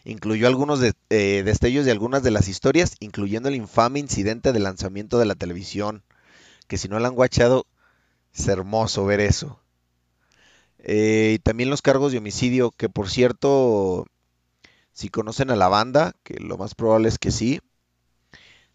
Incluyó 0.05 0.47
algunos 0.47 0.81
de, 0.81 0.95
eh, 1.11 1.43
destellos 1.45 1.85
de 1.85 1.93
algunas 1.93 2.23
de 2.23 2.31
las 2.31 2.49
historias, 2.49 2.97
incluyendo 3.01 3.49
el 3.49 3.57
infame 3.57 3.99
incidente 3.99 4.53
de 4.53 4.61
lanzamiento 4.61 5.19
de 5.19 5.27
la 5.27 5.35
televisión 5.35 6.03
que 6.71 6.79
si 6.79 6.89
no 6.89 7.01
la 7.01 7.09
han 7.09 7.17
guachado, 7.17 7.67
es 8.33 8.47
hermoso 8.47 9.05
ver 9.05 9.19
eso. 9.19 9.61
Eh, 10.79 11.33
y 11.35 11.39
también 11.41 11.69
los 11.69 11.83
cargos 11.83 12.13
de 12.13 12.19
homicidio, 12.19 12.71
que 12.71 12.89
por 12.89 13.11
cierto, 13.11 14.07
si 14.93 15.09
conocen 15.09 15.51
a 15.51 15.57
la 15.57 15.69
banda, 15.69 16.15
que 16.23 16.39
lo 16.39 16.57
más 16.57 16.77
probable 16.77 17.09
es 17.09 17.19
que 17.19 17.33
sí, 17.33 17.61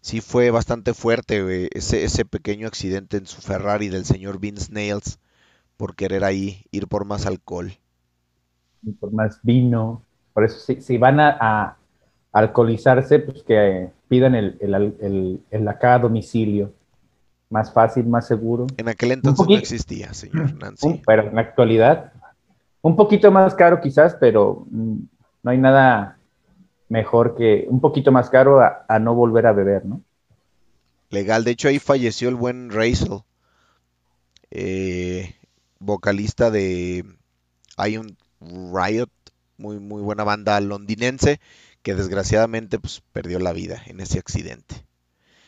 sí 0.02 0.20
fue 0.20 0.50
bastante 0.50 0.92
fuerte 0.92 1.70
ese, 1.72 2.04
ese 2.04 2.26
pequeño 2.26 2.68
accidente 2.68 3.16
en 3.16 3.26
su 3.26 3.40
Ferrari 3.40 3.88
del 3.88 4.04
señor 4.04 4.38
Vince 4.38 4.70
Nails 4.70 5.18
por 5.78 5.96
querer 5.96 6.22
ahí 6.22 6.66
ir 6.70 6.88
por 6.88 7.06
más 7.06 7.24
alcohol. 7.24 7.78
Y 8.86 8.92
por 8.92 9.12
más 9.12 9.38
vino. 9.42 10.02
Por 10.32 10.44
eso 10.44 10.72
si, 10.80 10.96
van 10.96 11.20
a, 11.20 11.76
alcoholizarse, 12.32 13.18
pues 13.18 13.42
que 13.42 13.90
pidan 14.08 14.34
el, 14.34 14.56
el, 14.60 15.40
el 15.50 15.68
acá 15.68 15.98
domicilio 15.98 16.72
más 17.50 17.72
fácil, 17.72 18.06
más 18.06 18.26
seguro. 18.26 18.66
En 18.76 18.88
aquel 18.88 19.12
entonces 19.12 19.46
no 19.46 19.56
existía, 19.56 20.12
señor 20.14 20.54
Nancy. 20.54 21.02
pero 21.06 21.28
en 21.28 21.34
la 21.34 21.42
actualidad, 21.42 22.12
un 22.82 22.96
poquito 22.96 23.30
más 23.30 23.54
caro 23.54 23.80
quizás, 23.80 24.16
pero 24.18 24.66
mm, 24.70 24.96
no 25.42 25.50
hay 25.50 25.58
nada 25.58 26.18
mejor 26.88 27.36
que 27.36 27.66
un 27.68 27.80
poquito 27.80 28.12
más 28.12 28.30
caro 28.30 28.60
a, 28.60 28.98
no 28.98 29.14
volver 29.14 29.46
a 29.46 29.52
beber, 29.52 29.84
¿no? 29.84 30.00
Legal, 31.10 31.44
de 31.44 31.52
hecho 31.52 31.68
ahí 31.68 31.78
falleció 31.78 32.28
el 32.28 32.34
buen 32.34 32.70
Razel, 32.70 33.20
eh, 34.50 35.34
vocalista 35.78 36.50
de 36.50 37.04
Iron 37.86 38.16
Riot, 38.40 39.10
muy, 39.58 39.78
muy 39.78 40.02
buena 40.02 40.24
banda 40.24 40.60
londinense, 40.60 41.40
que 41.82 41.94
desgraciadamente 41.94 42.78
pues, 42.78 43.02
perdió 43.12 43.38
la 43.38 43.52
vida 43.52 43.82
en 43.86 44.00
ese 44.00 44.18
accidente. 44.18 44.86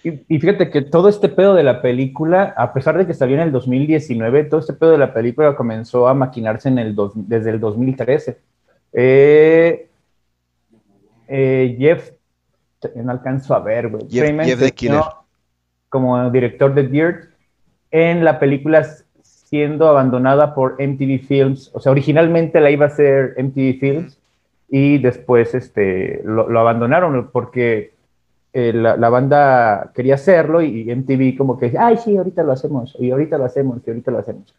Y, 0.05 0.39
fíjate 0.39 0.71
que 0.71 0.83
todo 0.83 1.09
este 1.09 1.29
pedo 1.29 1.55
de 1.55 1.65
la 1.65 1.83
película, 1.83 2.55
a 2.57 2.73
pesar 2.73 2.97
de 2.97 3.07
que 3.07 3.15
salió 3.15 3.35
en 3.35 3.43
el 3.43 3.53
2019, 3.53 4.45
todo 4.45 4.61
este 4.61 4.73
pedo 4.73 4.93
de 4.93 4.99
la 4.99 5.13
película 5.13 5.57
comenzó 5.57 6.07
a 6.09 6.15
maquinarse 6.15 6.69
en 6.69 6.79
el 6.79 6.97
desde 7.15 7.51
el 7.51 7.61
2013. 7.61 8.39
Eh, 8.93 9.89
eh, 11.27 11.77
Jeff, 11.79 12.13
no 12.95 13.11
alcanzo 13.11 13.55
a 13.55 13.61
ver, 13.61 13.89
güey. 13.89 14.07
Jeff, 14.09 14.61
the 14.61 14.71
Killer. 14.71 15.03
Como 15.89 16.31
director 16.31 16.73
de 16.75 16.87
Dirt, 16.87 17.31
en 17.91 18.25
la 18.25 18.39
película 18.39 18.87
siendo 19.49 19.89
abandonada 19.89 20.55
por 20.55 20.77
MTV 20.81 21.21
Films. 21.27 21.71
O 21.75 21.81
sea, 21.81 21.93
originalmente 21.93 22.61
la 22.61 22.71
iba 22.71 22.85
a 22.85 22.89
hacer 22.89 23.35
MTV 23.39 23.79
Films 23.79 24.19
y 24.69 24.99
después 24.99 25.55
este, 25.55 26.23
lo 26.25 26.59
abandonaron 26.61 27.31
porque 27.33 27.93
eh, 28.61 28.73
la, 28.73 29.09
banda 29.09 29.93
quería 29.95 30.15
hacerlo 30.15 30.63
y, 30.63 30.85
MTV 30.95 31.37
como 31.37 31.59
que, 31.59 31.75
ay, 31.79 31.99
sí, 31.99 32.17
ahorita 32.17 32.43
lo 32.43 32.53
hacemos, 32.53 32.97
y 32.99 33.11
ahorita 33.11 33.37
lo 33.37 33.45
hacemos, 33.45 33.81
y 33.87 33.91
ahorita 33.91 34.11
lo 34.11 34.19
hacemos. 34.19 34.55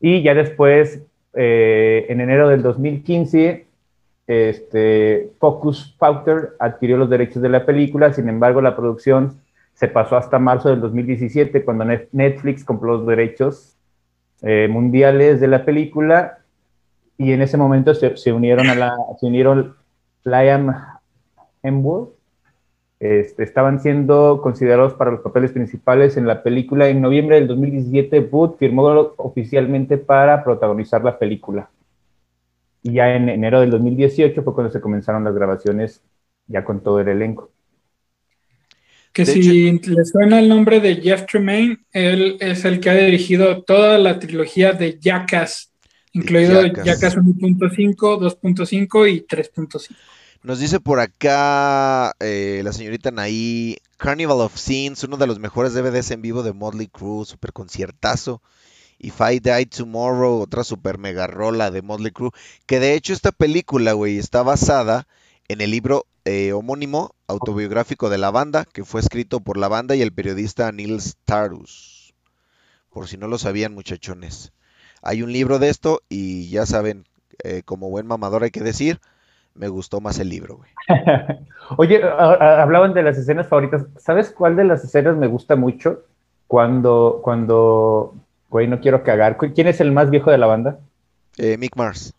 Y 0.00 0.22
ya 0.22 0.34
después, 0.34 1.02
eh, 1.34 2.06
en 2.08 2.20
enero 2.20 2.48
del 2.48 2.62
2015, 2.62 3.66
este, 4.26 5.30
Focus 5.38 5.94
Factor 5.98 6.56
adquirió 6.60 6.96
los 6.96 7.10
derechos 7.10 7.42
de 7.42 7.48
la 7.48 7.66
película, 7.66 8.12
sin 8.12 8.28
embargo, 8.28 8.60
la 8.60 8.76
producción 8.76 9.40
se 9.74 9.88
pasó 9.88 10.16
hasta 10.16 10.38
marzo 10.38 10.70
del 10.70 10.80
2017, 10.80 11.64
cuando 11.64 11.84
Netflix 12.12 12.64
compró 12.64 12.96
los 12.96 13.06
derechos 13.06 13.73
eh, 14.42 14.68
mundiales 14.68 15.40
de 15.40 15.48
la 15.48 15.64
película, 15.64 16.38
y 17.16 17.32
en 17.32 17.42
ese 17.42 17.56
momento 17.56 17.94
se, 17.94 18.32
unieron 18.32 18.68
a 18.68 18.74
la, 18.74 18.96
se 19.20 19.26
unieron 19.26 19.76
Liam 20.24 20.74
Hemsworth 21.62 22.14
este, 23.04 23.42
estaban 23.42 23.80
siendo 23.80 24.40
considerados 24.42 24.94
para 24.94 25.10
los 25.10 25.20
papeles 25.20 25.52
principales 25.52 26.16
en 26.16 26.26
la 26.26 26.42
película. 26.42 26.88
En 26.88 27.02
noviembre 27.02 27.36
del 27.36 27.48
2017, 27.48 28.20
Booth 28.20 28.56
firmó 28.56 29.12
oficialmente 29.18 29.98
para 29.98 30.42
protagonizar 30.42 31.04
la 31.04 31.18
película. 31.18 31.68
Y 32.82 32.94
ya 32.94 33.14
en 33.14 33.28
enero 33.28 33.60
del 33.60 33.70
2018 33.70 34.42
fue 34.42 34.54
cuando 34.54 34.72
se 34.72 34.80
comenzaron 34.80 35.22
las 35.22 35.34
grabaciones 35.34 36.02
ya 36.46 36.64
con 36.64 36.80
todo 36.80 37.00
el 37.00 37.08
elenco. 37.08 37.50
Que 39.14 39.24
si 39.24 39.70
le 39.70 40.04
suena 40.04 40.40
el 40.40 40.48
nombre 40.48 40.80
de 40.80 40.96
Jeff 40.96 41.24
Tremaine, 41.26 41.78
él 41.92 42.36
es 42.40 42.64
el 42.64 42.80
que 42.80 42.90
ha 42.90 42.94
dirigido 42.94 43.62
toda 43.62 43.96
la 43.96 44.18
trilogía 44.18 44.72
de 44.72 44.98
Jackass, 45.00 45.70
incluido 46.12 46.60
Jackass 46.66 47.16
1.5, 47.16 47.94
2.5 47.94 49.12
y 49.12 49.24
3.5. 49.24 49.94
Nos 50.42 50.58
dice 50.58 50.80
por 50.80 50.98
acá 50.98 52.12
eh, 52.18 52.60
la 52.64 52.72
señorita 52.72 53.12
Naí, 53.12 53.76
Carnival 53.98 54.40
of 54.40 54.58
Scenes, 54.58 55.04
uno 55.04 55.16
de 55.16 55.28
los 55.28 55.38
mejores 55.38 55.74
DVDs 55.74 56.10
en 56.10 56.20
vivo 56.20 56.42
de 56.42 56.52
Motley 56.52 56.88
Crue, 56.88 57.24
super 57.24 57.52
conciertazo. 57.52 58.42
If 58.98 59.20
I 59.20 59.38
Die 59.38 59.66
Tomorrow, 59.66 60.40
otra 60.40 60.64
super 60.64 60.98
mega 60.98 61.28
rola 61.28 61.70
de 61.70 61.82
Motley 61.82 62.10
Crue. 62.10 62.32
Que 62.66 62.80
de 62.80 62.94
hecho 62.94 63.12
esta 63.12 63.30
película, 63.30 63.92
güey, 63.92 64.18
está 64.18 64.42
basada 64.42 65.06
en 65.46 65.60
el 65.60 65.70
libro 65.70 66.04
eh, 66.24 66.52
homónimo 66.52 67.13
autobiográfico 67.26 68.10
de 68.10 68.18
la 68.18 68.30
banda, 68.30 68.64
que 68.64 68.84
fue 68.84 69.00
escrito 69.00 69.40
por 69.40 69.56
la 69.56 69.68
banda 69.68 69.94
y 69.94 70.02
el 70.02 70.12
periodista 70.12 70.70
Neil 70.72 71.00
Starus. 71.00 72.14
Por 72.90 73.08
si 73.08 73.16
no 73.16 73.28
lo 73.28 73.38
sabían, 73.38 73.74
muchachones. 73.74 74.52
Hay 75.02 75.22
un 75.22 75.32
libro 75.32 75.58
de 75.58 75.68
esto 75.68 76.00
y 76.08 76.48
ya 76.50 76.66
saben, 76.66 77.04
eh, 77.42 77.62
como 77.64 77.90
buen 77.90 78.06
mamador 78.06 78.44
hay 78.44 78.50
que 78.50 78.62
decir, 78.62 79.00
me 79.54 79.68
gustó 79.68 80.00
más 80.00 80.18
el 80.18 80.28
libro, 80.28 80.56
güey. 80.56 80.70
Oye, 81.76 82.02
hablaban 82.02 82.94
de 82.94 83.02
las 83.02 83.16
escenas 83.16 83.46
favoritas. 83.46 83.86
¿Sabes 83.96 84.30
cuál 84.30 84.56
de 84.56 84.64
las 84.64 84.84
escenas 84.84 85.16
me 85.16 85.26
gusta 85.26 85.56
mucho? 85.56 86.02
Cuando, 86.46 87.20
cuando, 87.22 88.14
güey, 88.50 88.66
no 88.66 88.80
quiero 88.80 89.02
cagar. 89.02 89.36
¿Quién 89.36 89.68
es 89.68 89.80
el 89.80 89.92
más 89.92 90.10
viejo 90.10 90.30
de 90.30 90.38
la 90.38 90.46
banda? 90.46 90.78
Eh, 91.36 91.56
Mick 91.56 91.76
Mars. 91.76 92.14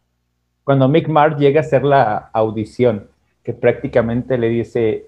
Cuando 0.63 0.87
Mick 0.87 1.07
Mars 1.07 1.37
llega 1.37 1.61
a 1.61 1.63
hacer 1.63 1.83
la 1.83 2.29
audición, 2.33 3.07
que 3.45 3.53
prácticamente 3.53 4.37
le 4.37 4.49
dice, 4.49 5.05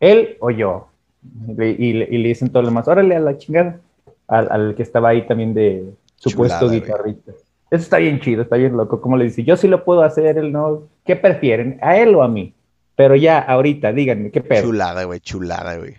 él 0.00 0.36
o 0.40 0.50
yo. 0.50 0.88
Y, 1.58 1.92
le 1.92 2.28
dicen 2.28 2.50
todo 2.50 2.62
lo 2.62 2.68
demás, 2.68 2.88
órale 2.88 3.16
a 3.16 3.20
la 3.20 3.38
chingada. 3.38 3.80
Al, 4.26 4.74
que 4.74 4.82
estaba 4.82 5.08
ahí 5.08 5.26
también 5.26 5.54
de 5.54 5.88
supuesto 6.16 6.68
guitarrista. 6.68 7.32
Eso 7.70 7.82
está 7.82 7.96
bien 7.96 8.20
chido, 8.20 8.42
está 8.42 8.56
bien 8.56 8.76
loco. 8.76 9.00
Como 9.00 9.16
le 9.16 9.24
dice, 9.24 9.42
yo 9.44 9.56
sí 9.56 9.68
lo 9.68 9.84
puedo 9.84 10.02
hacer, 10.02 10.36
él 10.36 10.52
no. 10.52 10.82
¿Qué 11.06 11.16
prefieren? 11.16 11.78
¿A 11.80 11.96
él 11.96 12.14
o 12.14 12.22
a 12.22 12.28
mí? 12.28 12.52
Pero 12.94 13.14
ya, 13.14 13.38
ahorita, 13.38 13.92
díganme, 13.92 14.30
¿qué 14.30 14.42
pedo? 14.42 14.64
Chulada, 14.64 15.04
güey, 15.04 15.20
chulada, 15.20 15.78
güey. 15.78 15.96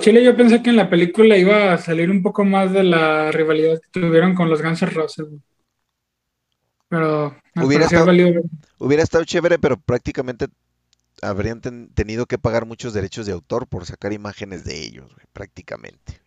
Chile, 0.00 0.22
yo 0.22 0.36
pensé 0.36 0.62
que 0.62 0.70
en 0.70 0.76
la 0.76 0.90
película 0.90 1.36
iba 1.36 1.72
a 1.72 1.78
salir 1.78 2.10
un 2.10 2.22
poco 2.22 2.44
más 2.44 2.72
de 2.72 2.84
la 2.84 3.32
rivalidad 3.32 3.80
que 3.80 4.00
tuvieron 4.00 4.34
con 4.34 4.50
los 4.50 4.62
Guns 4.62 4.82
N' 4.82 4.90
Roses, 4.90 5.26
Pero 6.88 7.34
hubiera 7.64 7.86
estado, 7.86 8.12
hubiera 8.78 9.02
estado 9.02 9.24
chévere, 9.24 9.58
pero 9.58 9.76
prácticamente 9.76 10.46
habrían 11.22 11.60
tenido 11.60 12.26
que 12.26 12.38
pagar 12.38 12.66
muchos 12.66 12.92
derechos 12.92 13.26
de 13.26 13.32
autor 13.32 13.66
por 13.66 13.84
sacar 13.86 14.12
imágenes 14.12 14.64
de 14.64 14.82
ellos, 14.82 15.14
prácticamente. 15.32 16.20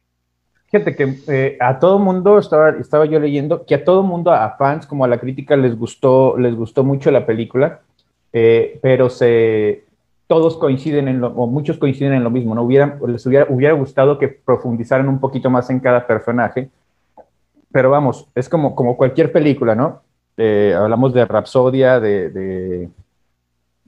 Fíjate 0.71 0.95
que 0.95 1.15
eh, 1.27 1.57
a 1.59 1.79
todo 1.79 1.97
mundo, 1.97 2.37
estaba, 2.37 2.69
estaba 2.71 3.05
yo 3.05 3.19
leyendo, 3.19 3.65
que 3.65 3.75
a 3.75 3.83
todo 3.83 4.03
mundo, 4.03 4.31
a 4.31 4.55
fans 4.57 4.85
como 4.85 5.03
a 5.03 5.07
la 5.07 5.19
crítica, 5.19 5.55
les 5.55 5.75
gustó, 5.75 6.37
les 6.37 6.55
gustó 6.55 6.83
mucho 6.83 7.09
la 7.09 7.25
película, 7.25 7.81
eh, 8.33 8.79
pero 8.81 9.09
se, 9.09 9.83
todos 10.27 10.57
coinciden 10.57 11.07
en 11.07 11.21
lo, 11.21 11.29
o 11.29 11.47
muchos 11.47 11.79
coinciden 11.79 12.13
en 12.13 12.23
lo 12.23 12.29
mismo, 12.29 12.53
¿no? 12.53 12.61
Hubiera, 12.61 12.99
les 13.07 13.25
hubiera, 13.25 13.47
hubiera 13.49 13.73
gustado 13.73 14.19
que 14.19 14.27
profundizaran 14.27 15.09
un 15.09 15.19
poquito 15.19 15.49
más 15.49 15.71
en 15.71 15.79
cada 15.79 16.05
personaje, 16.05 16.69
pero 17.71 17.89
vamos, 17.89 18.27
es 18.35 18.47
como, 18.47 18.75
como 18.75 18.95
cualquier 18.95 19.31
película, 19.31 19.73
¿no? 19.73 20.03
Eh, 20.37 20.75
hablamos 20.77 21.13
de 21.15 21.25
Rapsodia, 21.25 21.99
de, 21.99 22.89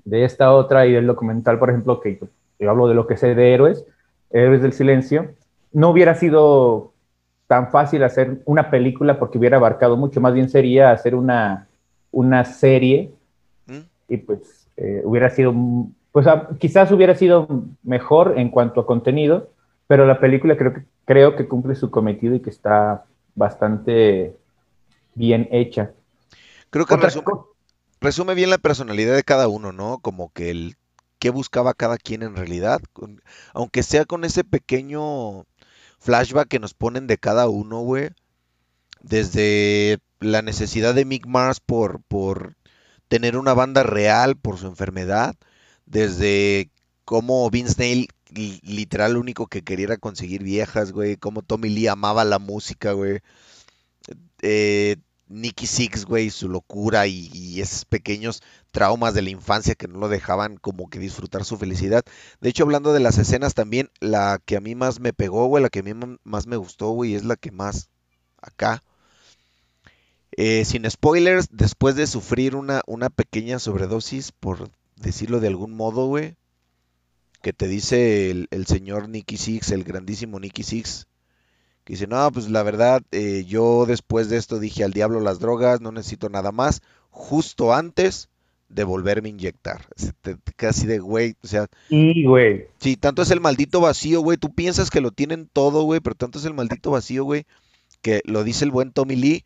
de, 0.06 0.26
esta 0.26 0.54
otra 0.54 0.86
y 0.86 0.94
del 0.94 1.08
documental, 1.08 1.60
por 1.60 1.70
ejemplo, 1.70 2.00
que 2.00 2.20
yo 2.60 2.70
hablo 2.70 2.88
de 2.88 2.96
lo 2.96 3.08
que 3.08 3.18
sé 3.18 3.36
de 3.36 3.54
héroes, 3.54 3.86
Héroes 4.30 4.62
del 4.62 4.74
Silencio. 4.74 5.34
No 5.74 5.90
hubiera 5.90 6.16
sido 6.16 6.94
tan 7.48 7.70
fácil 7.70 8.04
hacer 8.04 8.42
una 8.46 8.70
película 8.70 9.20
porque 9.20 9.38
hubiera 9.38 9.58
abarcado 9.58 9.98
mucho, 9.98 10.22
más 10.22 10.34
bien 10.34 10.50
sería 10.50 10.92
hacer 10.92 11.16
una, 11.16 11.68
una 12.12 12.46
serie 12.46 13.12
¿Mm? 13.66 13.80
y 14.08 14.18
pues 14.18 14.70
eh, 14.78 15.02
hubiera 15.04 15.30
sido, 15.30 15.54
pues 16.12 16.28
a- 16.28 16.50
quizás 16.60 16.92
hubiera 16.92 17.16
sido 17.16 17.48
mejor 17.84 18.36
en 18.38 18.50
cuanto 18.50 18.80
a 18.82 18.86
contenido, 18.86 19.50
pero 19.88 20.06
la 20.06 20.20
película 20.20 20.56
creo 20.56 20.74
que, 20.74 20.84
creo 21.06 21.36
que 21.36 21.48
cumple 21.48 21.76
su 21.76 21.92
cometido 21.92 22.36
y 22.36 22.40
que 22.40 22.50
está 22.50 23.04
bastante 23.36 24.36
bien 25.14 25.48
hecha. 25.52 25.92
Creo 26.70 26.86
que 26.86 26.96
resume, 26.96 27.26
resume 28.02 28.34
bien 28.36 28.50
la 28.50 28.58
personalidad 28.58 29.16
de 29.16 29.24
cada 29.24 29.48
uno, 29.48 29.72
¿no? 29.72 30.00
Como 30.00 30.32
que 30.34 30.50
el 30.52 30.78
qué 31.20 31.30
buscaba 31.30 31.74
cada 31.76 31.98
quien 31.98 32.24
en 32.24 32.36
realidad, 32.36 32.82
aunque 33.54 33.84
sea 33.84 34.06
con 34.06 34.24
ese 34.26 34.44
pequeño 34.44 35.46
flashback 36.00 36.48
que 36.50 36.60
nos 36.60 36.74
ponen 36.74 37.08
de 37.08 37.18
cada 37.20 37.48
uno, 37.50 37.80
güey, 37.82 38.10
desde 39.02 40.00
la 40.20 40.42
necesidad 40.42 40.94
de 40.96 41.06
Mick 41.06 41.26
Mars 41.28 41.60
por, 41.60 42.02
por 42.04 42.56
tener 43.10 43.38
una 43.38 43.54
banda 43.54 43.84
real 43.84 44.38
por 44.38 44.58
su 44.58 44.68
enfermedad, 44.68 45.36
desde 45.86 46.70
cómo 47.06 47.50
Vince 47.50 47.76
Neil 47.80 48.08
li- 48.30 48.62
literal 48.64 49.18
único 49.18 49.48
que 49.48 49.64
quería 49.64 49.86
era 49.88 49.98
conseguir 49.98 50.44
viejas, 50.44 50.92
güey, 50.92 51.18
cómo 51.18 51.42
Tommy 51.44 51.70
Lee 51.70 51.88
amaba 51.88 52.24
la 52.26 52.40
música, 52.40 52.94
güey. 52.94 53.20
Eh, 54.42 54.98
Nicky 55.32 55.66
Six, 55.68 56.06
güey, 56.06 56.30
su 56.30 56.50
locura 56.50 57.08
y, 57.08 57.62
esos 57.62 57.86
pequeños 57.86 58.42
traumas 58.72 59.14
de 59.14 59.22
la 59.22 59.30
infancia 59.30 59.76
que 59.76 59.88
no 59.88 60.00
lo 60.00 60.10
dejaban 60.10 60.58
como 60.58 60.90
que 60.90 61.00
disfrutar 61.00 61.46
su 61.46 61.58
felicidad. 61.58 62.04
De 62.42 62.50
hecho, 62.50 62.64
hablando 62.64 62.94
de 62.94 63.00
las 63.00 63.18
escenas 63.18 63.54
también, 63.54 63.90
la 64.00 64.40
que 64.44 64.58
a 64.58 64.62
mí 64.62 64.76
más 64.76 65.00
me 65.00 65.14
pegó, 65.14 65.48
güey, 65.48 65.64
la 65.64 65.70
que 65.70 65.80
a 65.80 65.84
mí 65.84 65.92
más 66.24 66.48
me 66.48 66.58
gustó, 66.58 66.90
güey, 66.92 67.16
es 67.16 67.24
la 67.24 67.36
que 67.36 67.52
más 67.52 67.90
acá. 68.42 68.84
Eh, 70.34 70.64
sin 70.66 70.90
spoilers, 70.90 71.48
después 71.52 71.96
de 71.96 72.08
sufrir 72.08 72.56
una, 72.56 72.82
una 72.88 73.10
pequeña 73.10 73.60
sobredosis, 73.60 74.32
por 74.32 74.72
decirlo 74.96 75.40
de 75.40 75.48
algún 75.48 75.76
modo, 75.76 76.08
güey, 76.08 76.36
que 77.42 77.54
te 77.54 77.68
dice 77.68 78.32
el, 78.32 78.48
el 78.52 78.66
señor 78.68 79.10
Nicky 79.10 79.38
Six, 79.38 79.72
el 79.72 79.84
grandísimo 79.84 80.40
Nicky 80.40 80.64
Six, 80.64 81.08
que 81.84 81.94
dice, 81.94 82.08
no, 82.08 82.32
pues 82.32 82.50
la 82.50 82.64
verdad, 82.64 83.02
eh, 83.12 83.44
yo 83.48 83.86
después 83.86 84.30
de 84.30 84.38
esto 84.38 84.60
dije 84.60 84.84
al 84.84 84.94
diablo 84.94 85.20
las 85.20 85.40
drogas, 85.40 85.82
no 85.82 85.92
necesito 85.92 86.30
nada 86.30 86.52
más, 86.52 86.82
justo 87.10 87.74
antes 87.74 88.30
de 88.70 88.84
volverme 88.84 89.30
a 89.30 89.32
inyectar. 89.32 89.88
Así 90.68 90.88
de, 90.88 91.00
güey, 91.00 91.36
o 91.44 91.48
sea, 91.48 91.68
Y, 91.90 92.26
güey, 92.26 92.68
Sí, 92.80 92.96
tanto 92.96 93.22
es 93.22 93.32
el 93.32 93.42
maldito 93.42 93.82
vacío, 93.82 94.22
güey. 94.22 94.38
Tú 94.38 94.54
piensas 94.54 94.90
que 94.90 95.02
lo 95.02 95.12
tienen 95.12 95.50
todo, 95.52 95.84
güey, 95.84 96.00
pero 96.00 96.16
tanto 96.16 96.40
es 96.40 96.46
el 96.46 96.54
maldito 96.54 96.92
vacío, 96.92 97.24
güey, 97.24 97.46
que 98.02 98.22
lo 98.26 98.44
dice 98.44 98.66
el 98.66 98.72
buen 98.72 98.92
Tommy 98.92 99.16
Lee, 99.16 99.46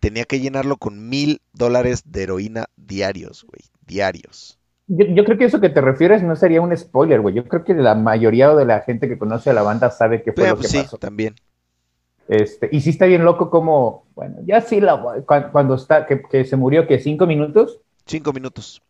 tenía 0.00 0.24
que 0.24 0.40
llenarlo 0.40 0.76
con 0.76 1.08
mil 1.08 1.40
dólares 1.52 2.02
de 2.06 2.22
heroína 2.22 2.66
diarios, 2.76 3.44
güey, 3.44 3.62
diarios. 3.86 4.55
Yo, 4.88 5.06
yo 5.06 5.24
creo 5.24 5.38
que 5.38 5.44
eso 5.46 5.60
que 5.60 5.70
te 5.70 5.80
refieres 5.80 6.22
no 6.22 6.36
sería 6.36 6.60
un 6.60 6.76
spoiler, 6.76 7.20
güey. 7.20 7.34
Yo 7.34 7.44
creo 7.46 7.64
que 7.64 7.74
la 7.74 7.94
mayoría 7.94 8.54
de 8.54 8.64
la 8.64 8.80
gente 8.80 9.08
que 9.08 9.18
conoce 9.18 9.50
a 9.50 9.54
la 9.54 9.62
banda 9.62 9.90
sabe 9.90 10.22
qué 10.22 10.32
fue 10.32 10.44
Pero, 10.44 10.50
lo 10.50 10.56
que 10.56 10.68
pues, 10.68 10.70
sí, 10.72 10.78
pasó. 10.78 10.98
también. 10.98 11.34
Este, 12.28 12.68
y 12.72 12.80
sí 12.80 12.90
está 12.90 13.06
bien 13.06 13.24
loco 13.24 13.50
como, 13.50 14.04
bueno, 14.16 14.38
ya 14.44 14.60
sí, 14.60 14.80
la, 14.80 15.00
cuando 15.52 15.74
está, 15.76 16.06
que, 16.06 16.22
que 16.22 16.44
se 16.44 16.56
murió, 16.56 16.86
que 16.86 16.98
cinco 16.98 17.26
minutos, 17.26 17.80
Cinco 18.04 18.32
minutos. 18.32 18.82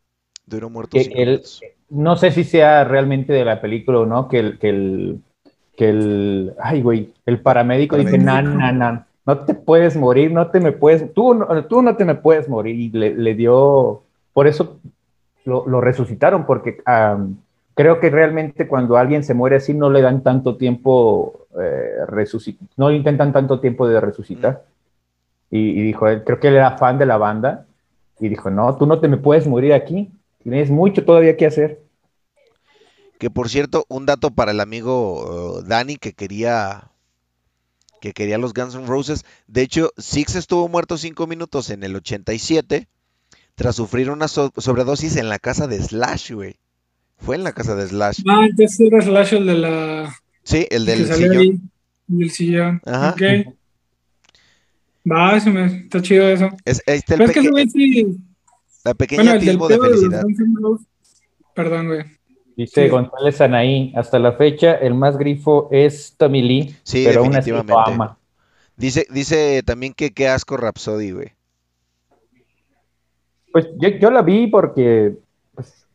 Duró 0.47 0.71
muerto 0.71 0.97
que 0.97 1.05
cinco 1.05 1.17
él, 1.17 1.29
minutos. 1.29 1.61
no 1.91 2.17
sé 2.17 2.31
si 2.31 2.45
sea 2.45 2.85
realmente 2.85 3.33
de 3.33 3.45
la 3.45 3.61
película 3.61 4.01
o 4.01 4.07
no, 4.07 4.29
que 4.29 4.39
el, 4.39 4.59
que 4.59 4.69
el, 4.71 5.21
que 5.77 5.89
el, 5.91 6.55
ay, 6.59 6.83
güey, 6.83 7.13
el 7.27 7.41
paramédico 7.41 7.97
dice, 7.97 8.19
nan, 8.19 8.57
nan, 8.57 8.79
nan, 8.79 9.07
no 9.27 9.45
te 9.45 9.55
puedes 9.55 9.97
morir, 9.97 10.31
no 10.33 10.51
te 10.51 10.61
me 10.61 10.73
puedes, 10.73 11.13
tú 11.13 11.35
no, 11.35 11.65
tú 11.67 11.83
no 11.83 11.97
te 11.97 12.05
me 12.05 12.15
puedes 12.15 12.49
morir, 12.49 12.77
y 12.77 12.89
le, 12.91 13.15
le 13.15 13.35
dio, 13.35 14.03
por 14.33 14.47
eso 14.47 14.79
lo, 15.47 15.67
lo 15.67 15.81
resucitaron, 15.81 16.45
porque 16.45 16.83
am, 16.85 17.39
creo 17.75 18.01
que 18.01 18.11
realmente 18.11 18.69
cuando 18.69 18.97
alguien 18.97 19.25
se 19.25 19.35
muere 19.35 19.57
así 19.57 19.73
no 19.73 19.89
le 19.89 20.03
dan 20.03 20.23
tanto 20.23 20.57
tiempo, 20.57 21.47
eh, 21.59 21.97
no 22.77 22.91
intentan 22.91 23.33
tanto 23.33 23.61
tiempo 23.61 23.89
de 23.89 24.01
resucitar. 24.01 24.65
Y, 25.51 25.59
y 25.59 25.83
dijo, 25.83 26.09
él, 26.09 26.25
creo 26.25 26.41
que 26.41 26.49
él 26.49 26.57
era 26.57 26.77
fan 26.77 26.99
de 26.99 27.07
la 27.07 27.17
banda, 27.17 27.67
y 28.19 28.29
dijo, 28.29 28.51
no, 28.51 28.77
tú 28.77 28.87
no 28.87 29.01
te 29.01 29.09
me 29.09 29.19
puedes 29.19 29.47
morir 29.47 29.73
aquí, 29.73 30.11
tienes 30.43 30.71
mucho 30.71 31.05
todavía 31.05 31.37
que 31.37 31.47
hacer. 31.47 31.83
Que 33.19 33.31
por 33.31 33.49
cierto, 33.49 33.85
un 33.89 34.05
dato 34.05 34.31
para 34.31 34.51
el 34.51 34.61
amigo 34.61 35.59
uh, 35.59 35.63
Dani 35.63 35.97
que 35.97 36.13
quería 36.13 36.91
que 38.01 38.13
quería 38.13 38.37
los 38.37 38.53
Guns 38.53 38.75
N' 38.75 38.87
Roses. 38.87 39.25
De 39.47 39.63
hecho, 39.63 39.91
Six 39.97 40.35
estuvo 40.35 40.69
muerto 40.69 40.99
cinco 40.99 41.27
minutos 41.27 41.71
en 41.71 41.83
el 41.83 41.97
87 41.97 42.89
tras 43.57 43.75
sufrir 43.77 44.11
una 44.11 44.29
so- 44.29 44.53
sobredosis 44.57 45.17
en 45.17 45.29
la 45.29 45.39
casa 45.41 45.67
de 45.67 45.83
Slash, 45.83 46.31
güey. 46.33 46.57
Fue 47.19 47.35
en 47.37 47.43
la 47.45 47.53
casa 47.53 47.75
de 47.75 47.89
Slash. 47.89 48.21
Ah, 48.29 48.47
entonces 48.49 48.79
era 48.81 49.01
Slash 49.03 49.35
el 49.35 49.47
de 49.47 49.55
la. 49.55 50.15
Sí, 50.45 50.67
el 50.71 50.87
del 50.87 51.07
sillón. 51.13 51.37
ahí, 51.39 51.49
el 52.11 52.19
del 52.19 52.31
sillón. 52.31 52.83
Ajá. 52.87 53.11
Ok. 53.11 53.23
Va, 55.11 55.39
se 55.41 55.51
me, 55.51 55.65
está 55.67 56.03
chido 56.03 56.29
eso. 56.29 56.51
Es, 56.65 56.83
el 56.87 57.03
Pero 57.07 57.25
es 57.25 57.33
que 57.33 57.41
ese 57.41 57.49
peque- 57.49 57.51
güey 57.51 57.69
sí. 57.69 58.17
la 58.85 58.95
pequeña 58.95 59.23
Bueno, 59.23 59.37
atisbo 59.39 59.69
de 59.69 59.79
felicidad. 59.79 60.25
Perdón, 61.55 61.87
güey. 61.89 62.05
Dice 62.57 62.85
Sí. 62.85 62.89
González 62.89 63.41
Anaí, 63.41 63.93
hasta 63.97 64.19
la 64.19 64.33
fecha 64.33 64.75
el 64.75 64.95
más 64.95 65.17
grifo 65.19 65.69
es 65.71 66.15
Tommy 66.17 66.43
Lee, 66.43 66.77
Sí, 66.83 67.05
pero 67.07 67.21
aún 67.21 67.37
así 67.37 67.51
lo 67.51 67.61
ama. 67.79 68.19
Dice, 68.77 69.07
dice 69.11 69.63
también 69.65 69.93
que 69.95 70.13
qué 70.13 70.29
asco 70.29 70.57
Rhapsody, 70.57 71.11
güey. 71.13 71.33
Pues 73.57 73.71
yo, 73.79 73.89
yo 73.89 74.11
la 74.11 74.21
vi 74.21 74.49
porque, 74.49 75.15
pues, 75.55 75.87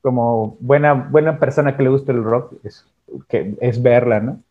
como 0.00 0.56
buena, 0.60 0.94
buena 0.94 1.38
persona 1.38 1.76
que 1.76 1.82
le 1.82 1.90
gusta 1.90 2.10
el 2.10 2.24
rock, 2.24 2.54
es, 2.64 2.86
que 3.28 3.54
es 3.60 3.82
verla, 3.82 4.20
¿no? 4.20 4.42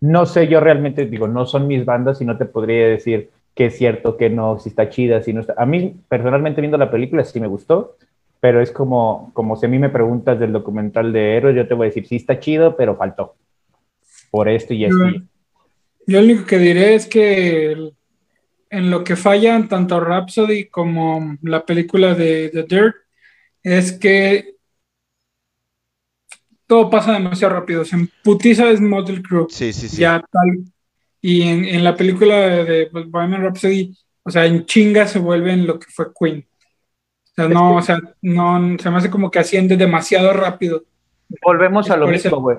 No 0.00 0.26
sé, 0.26 0.48
yo 0.48 0.58
realmente 0.58 1.06
digo, 1.06 1.28
no 1.28 1.46
son 1.46 1.68
mis 1.68 1.84
bandas 1.84 2.20
y 2.20 2.24
no 2.24 2.36
te 2.36 2.46
podría 2.46 2.88
decir 2.88 3.30
que 3.54 3.66
es 3.66 3.78
cierto, 3.78 4.16
que 4.16 4.28
no, 4.28 4.58
si 4.58 4.70
está 4.70 4.88
chida, 4.88 5.22
si 5.22 5.32
no 5.32 5.42
está. 5.42 5.54
A 5.56 5.64
mí, 5.66 6.00
personalmente, 6.08 6.60
viendo 6.60 6.78
la 6.78 6.90
película, 6.90 7.22
sí 7.22 7.38
me 7.38 7.46
gustó, 7.46 7.96
pero 8.40 8.60
es 8.60 8.72
como, 8.72 9.30
como 9.32 9.54
si 9.54 9.66
a 9.66 9.68
mí 9.68 9.78
me 9.78 9.88
preguntas 9.88 10.36
del 10.40 10.50
documental 10.50 11.12
de 11.12 11.36
Héroes, 11.36 11.54
yo 11.54 11.68
te 11.68 11.74
voy 11.74 11.84
a 11.84 11.90
decir, 11.90 12.08
sí 12.08 12.16
está 12.16 12.40
chido, 12.40 12.74
pero 12.74 12.96
faltó. 12.96 13.36
Por 14.32 14.48
esto 14.48 14.74
y 14.74 14.84
esto. 14.84 14.98
Yo 16.08 16.18
lo 16.18 16.24
único 16.24 16.44
que 16.44 16.58
diré 16.58 16.94
es 16.96 17.06
que 17.06 17.92
en 18.70 18.90
lo 18.90 19.04
que 19.04 19.16
fallan 19.16 19.68
tanto 19.68 20.00
Rhapsody 20.00 20.68
como 20.68 21.36
la 21.42 21.66
película 21.66 22.14
de 22.14 22.48
The 22.50 22.62
Dirt 22.62 22.94
es 23.62 23.92
que 23.92 24.54
todo 26.66 26.88
pasa 26.88 27.12
demasiado 27.12 27.54
rápido. 27.54 27.84
Se 27.84 27.96
emputiza 27.96 28.70
es 28.70 28.80
Motley 28.80 29.22
Crue. 29.22 29.46
Sí, 29.50 29.72
sí, 29.72 29.88
sí. 29.88 29.96
Ya 29.96 30.22
tal. 30.30 30.64
Y 31.20 31.42
en, 31.42 31.64
en 31.64 31.82
la 31.82 31.96
película 31.96 32.36
de, 32.36 32.64
de 32.64 32.90
Bohemian 33.06 33.42
Rhapsody, 33.42 33.94
o 34.22 34.30
sea, 34.30 34.46
en 34.46 34.64
chinga 34.64 35.06
se 35.06 35.18
vuelven 35.18 35.66
lo 35.66 35.78
que 35.78 35.86
fue 35.90 36.06
Queen. 36.18 36.46
O 37.24 37.34
sea, 37.34 37.48
no, 37.48 37.76
o 37.76 37.82
sea, 37.82 38.00
no, 38.22 38.78
se 38.78 38.90
me 38.90 38.96
hace 38.96 39.10
como 39.10 39.30
que 39.30 39.40
asciende 39.40 39.76
demasiado 39.76 40.32
rápido. 40.32 40.84
Volvemos 41.42 41.90
a 41.90 41.96
lo 41.96 42.06
mismo, 42.06 42.40
güey. 42.40 42.58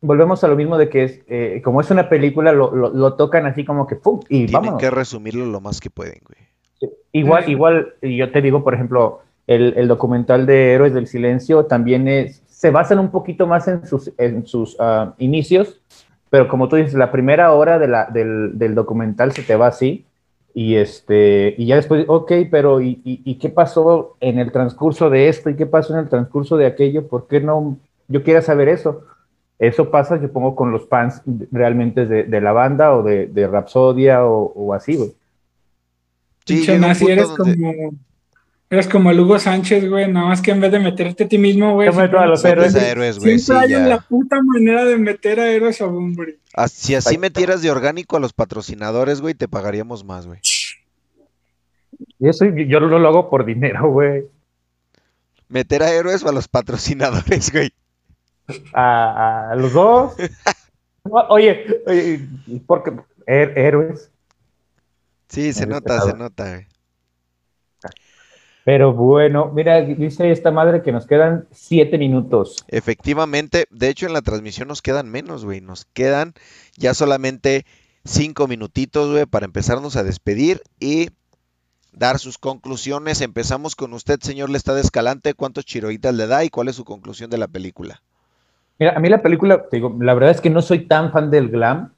Volvemos 0.00 0.42
a 0.44 0.48
lo 0.48 0.56
mismo 0.56 0.78
de 0.78 0.88
que 0.88 1.04
es, 1.04 1.20
eh, 1.28 1.60
como 1.64 1.80
es 1.80 1.90
una 1.90 2.08
película, 2.08 2.52
lo, 2.52 2.74
lo- 2.74 2.90
lo 2.90 3.14
tocan 3.14 3.46
así 3.46 3.64
como 3.64 3.86
que 3.86 3.96
¡pum! 3.96 4.20
y 4.28 4.46
Tienen 4.46 4.52
vámonos. 4.52 4.80
que 4.80 4.90
resumirlo 4.90 5.46
lo 5.46 5.60
más 5.60 5.80
que 5.80 5.90
pueden, 5.90 6.20
güey. 6.26 6.48
Igual, 7.12 7.44
Ujú. 7.44 7.50
igual, 7.50 7.94
y 8.02 8.16
yo 8.16 8.30
te 8.32 8.40
digo, 8.40 8.62
por 8.62 8.74
ejemplo, 8.74 9.20
el, 9.46 9.74
el 9.76 9.88
documental 9.88 10.46
de 10.46 10.72
Héroes 10.74 10.94
del 10.94 11.06
Silencio 11.06 11.66
también 11.66 12.06
es, 12.08 12.42
se 12.46 12.70
basan 12.70 12.98
un 13.00 13.10
poquito 13.10 13.46
más 13.46 13.66
en 13.68 13.84
sus, 13.86 14.12
en 14.16 14.46
sus 14.46 14.76
ah, 14.78 15.14
inicios, 15.18 15.80
pero 16.30 16.46
como 16.48 16.68
tú 16.68 16.76
dices, 16.76 16.94
la 16.94 17.10
primera 17.10 17.52
hora 17.52 17.78
de 17.78 17.88
la, 17.88 18.06
del, 18.06 18.52
del 18.58 18.74
documental 18.74 19.32
se 19.32 19.42
te 19.42 19.56
va 19.56 19.66
así, 19.68 20.06
y, 20.54 20.76
este, 20.76 21.54
y 21.58 21.66
ya 21.66 21.76
después, 21.76 22.04
ok, 22.08 22.32
pero 22.50 22.80
¿y, 22.80 23.00
y, 23.04 23.22
y 23.24 23.38
qué 23.38 23.48
pasó 23.50 24.16
en 24.20 24.38
el 24.38 24.50
transcurso 24.52 25.08
de 25.10 25.28
esto? 25.28 25.48
¿Y 25.50 25.56
qué 25.56 25.66
pasó 25.66 25.92
en 25.94 26.00
el 26.00 26.08
transcurso 26.08 26.56
de 26.56 26.66
aquello? 26.66 27.06
¿Por 27.08 27.26
qué 27.28 27.40
no? 27.40 27.78
Yo 28.08 28.22
quiero 28.24 28.42
saber 28.42 28.68
eso. 28.68 29.04
Eso 29.60 29.90
pasa, 29.90 30.20
yo 30.20 30.32
pongo, 30.32 30.56
con 30.56 30.72
los 30.72 30.88
fans 30.88 31.22
realmente 31.52 32.06
de, 32.06 32.24
de 32.24 32.40
la 32.40 32.50
banda 32.52 32.92
o 32.96 33.02
de, 33.04 33.26
de 33.28 33.46
Rapsodia 33.46 34.24
o, 34.24 34.52
o 34.56 34.74
así, 34.74 34.96
güey. 34.96 35.12
Sí, 36.46 36.68
un 36.70 36.80
punto 36.80 37.08
eres 37.08 37.28
donde- 37.36 37.54
como, 37.56 37.90
Eres 38.72 38.86
como 38.86 39.10
el 39.10 39.18
Hugo 39.18 39.36
Sánchez, 39.40 39.88
güey, 39.90 40.10
nada 40.12 40.28
más 40.28 40.40
que 40.40 40.52
en 40.52 40.60
vez 40.60 40.70
de 40.70 40.78
meterte 40.78 41.24
a 41.24 41.28
ti 41.28 41.38
mismo, 41.38 41.74
güey. 41.74 41.88
Yo 41.90 41.92
meto 41.92 42.18
a 42.20 42.26
los 42.26 42.44
héroes. 42.44 42.72
a 42.76 42.88
héroes, 42.88 43.18
güey, 43.18 43.38
sí, 43.40 43.46
Siempre 43.46 43.64
hay 43.66 43.70
ya. 43.72 43.88
la 43.88 44.00
puta 44.00 44.40
manera 44.42 44.84
de 44.84 44.96
meter 44.96 45.40
a 45.40 45.50
héroes 45.50 45.80
a 45.80 45.86
hombre. 45.86 46.36
Ah, 46.54 46.68
Si 46.68 46.94
así 46.94 47.18
metieras 47.18 47.62
de 47.62 47.70
orgánico 47.72 48.16
a 48.16 48.20
los 48.20 48.32
patrocinadores, 48.32 49.20
güey, 49.20 49.34
te 49.34 49.48
pagaríamos 49.48 50.04
más, 50.04 50.26
güey. 50.28 50.38
Y 52.20 52.28
eso 52.28 52.44
yo 52.46 52.78
lo, 52.80 52.98
lo 53.00 53.08
hago 53.08 53.28
por 53.28 53.44
dinero, 53.44 53.90
güey. 53.90 54.24
Meter 55.48 55.82
a 55.82 55.90
héroes 55.90 56.22
o 56.22 56.28
a 56.28 56.32
los 56.32 56.46
patrocinadores, 56.46 57.50
güey. 57.52 57.72
A, 58.72 59.50
a 59.50 59.54
los 59.56 59.72
dos. 59.72 60.14
Oye, 61.30 61.82
oye, 61.86 62.28
porque 62.66 62.90
her- 63.26 63.56
héroes. 63.56 64.10
Sí, 65.28 65.52
se 65.52 65.66
nota, 65.66 66.00
se 66.00 66.12
nota, 66.14 66.50
güey. 66.50 66.66
Pero 68.64 68.92
bueno, 68.92 69.50
mira, 69.52 69.80
dice 69.80 70.30
esta 70.30 70.50
madre 70.50 70.82
que 70.82 70.92
nos 70.92 71.06
quedan 71.06 71.48
siete 71.50 71.96
minutos. 71.96 72.64
Efectivamente, 72.68 73.66
de 73.70 73.88
hecho 73.88 74.06
en 74.06 74.12
la 74.12 74.20
transmisión 74.22 74.68
nos 74.68 74.82
quedan 74.82 75.10
menos, 75.10 75.44
güey. 75.44 75.60
Nos 75.62 75.86
quedan 75.86 76.34
ya 76.76 76.92
solamente 76.92 77.64
cinco 78.04 78.46
minutitos, 78.46 79.10
güey, 79.10 79.24
para 79.24 79.46
empezarnos 79.46 79.96
a 79.96 80.02
despedir 80.04 80.62
y 80.78 81.08
dar 81.92 82.18
sus 82.18 82.36
conclusiones. 82.36 83.22
Empezamos 83.22 83.74
con 83.74 83.94
usted, 83.94 84.20
señor 84.20 84.50
Lestad 84.50 84.78
Escalante. 84.78 85.32
¿Cuántos 85.32 85.64
chiroitas 85.64 86.14
le 86.14 86.26
da 86.26 86.44
y 86.44 86.50
cuál 86.50 86.68
es 86.68 86.76
su 86.76 86.84
conclusión 86.84 87.30
de 87.30 87.38
la 87.38 87.48
película? 87.48 88.02
Mira, 88.80 88.94
a 88.96 88.98
mí 88.98 89.10
la 89.10 89.20
película, 89.20 89.68
te 89.68 89.76
digo, 89.76 89.94
la 90.00 90.14
verdad 90.14 90.30
es 90.30 90.40
que 90.40 90.48
no 90.48 90.62
soy 90.62 90.86
tan 90.86 91.12
fan 91.12 91.30
del 91.30 91.50
glam, 91.50 91.92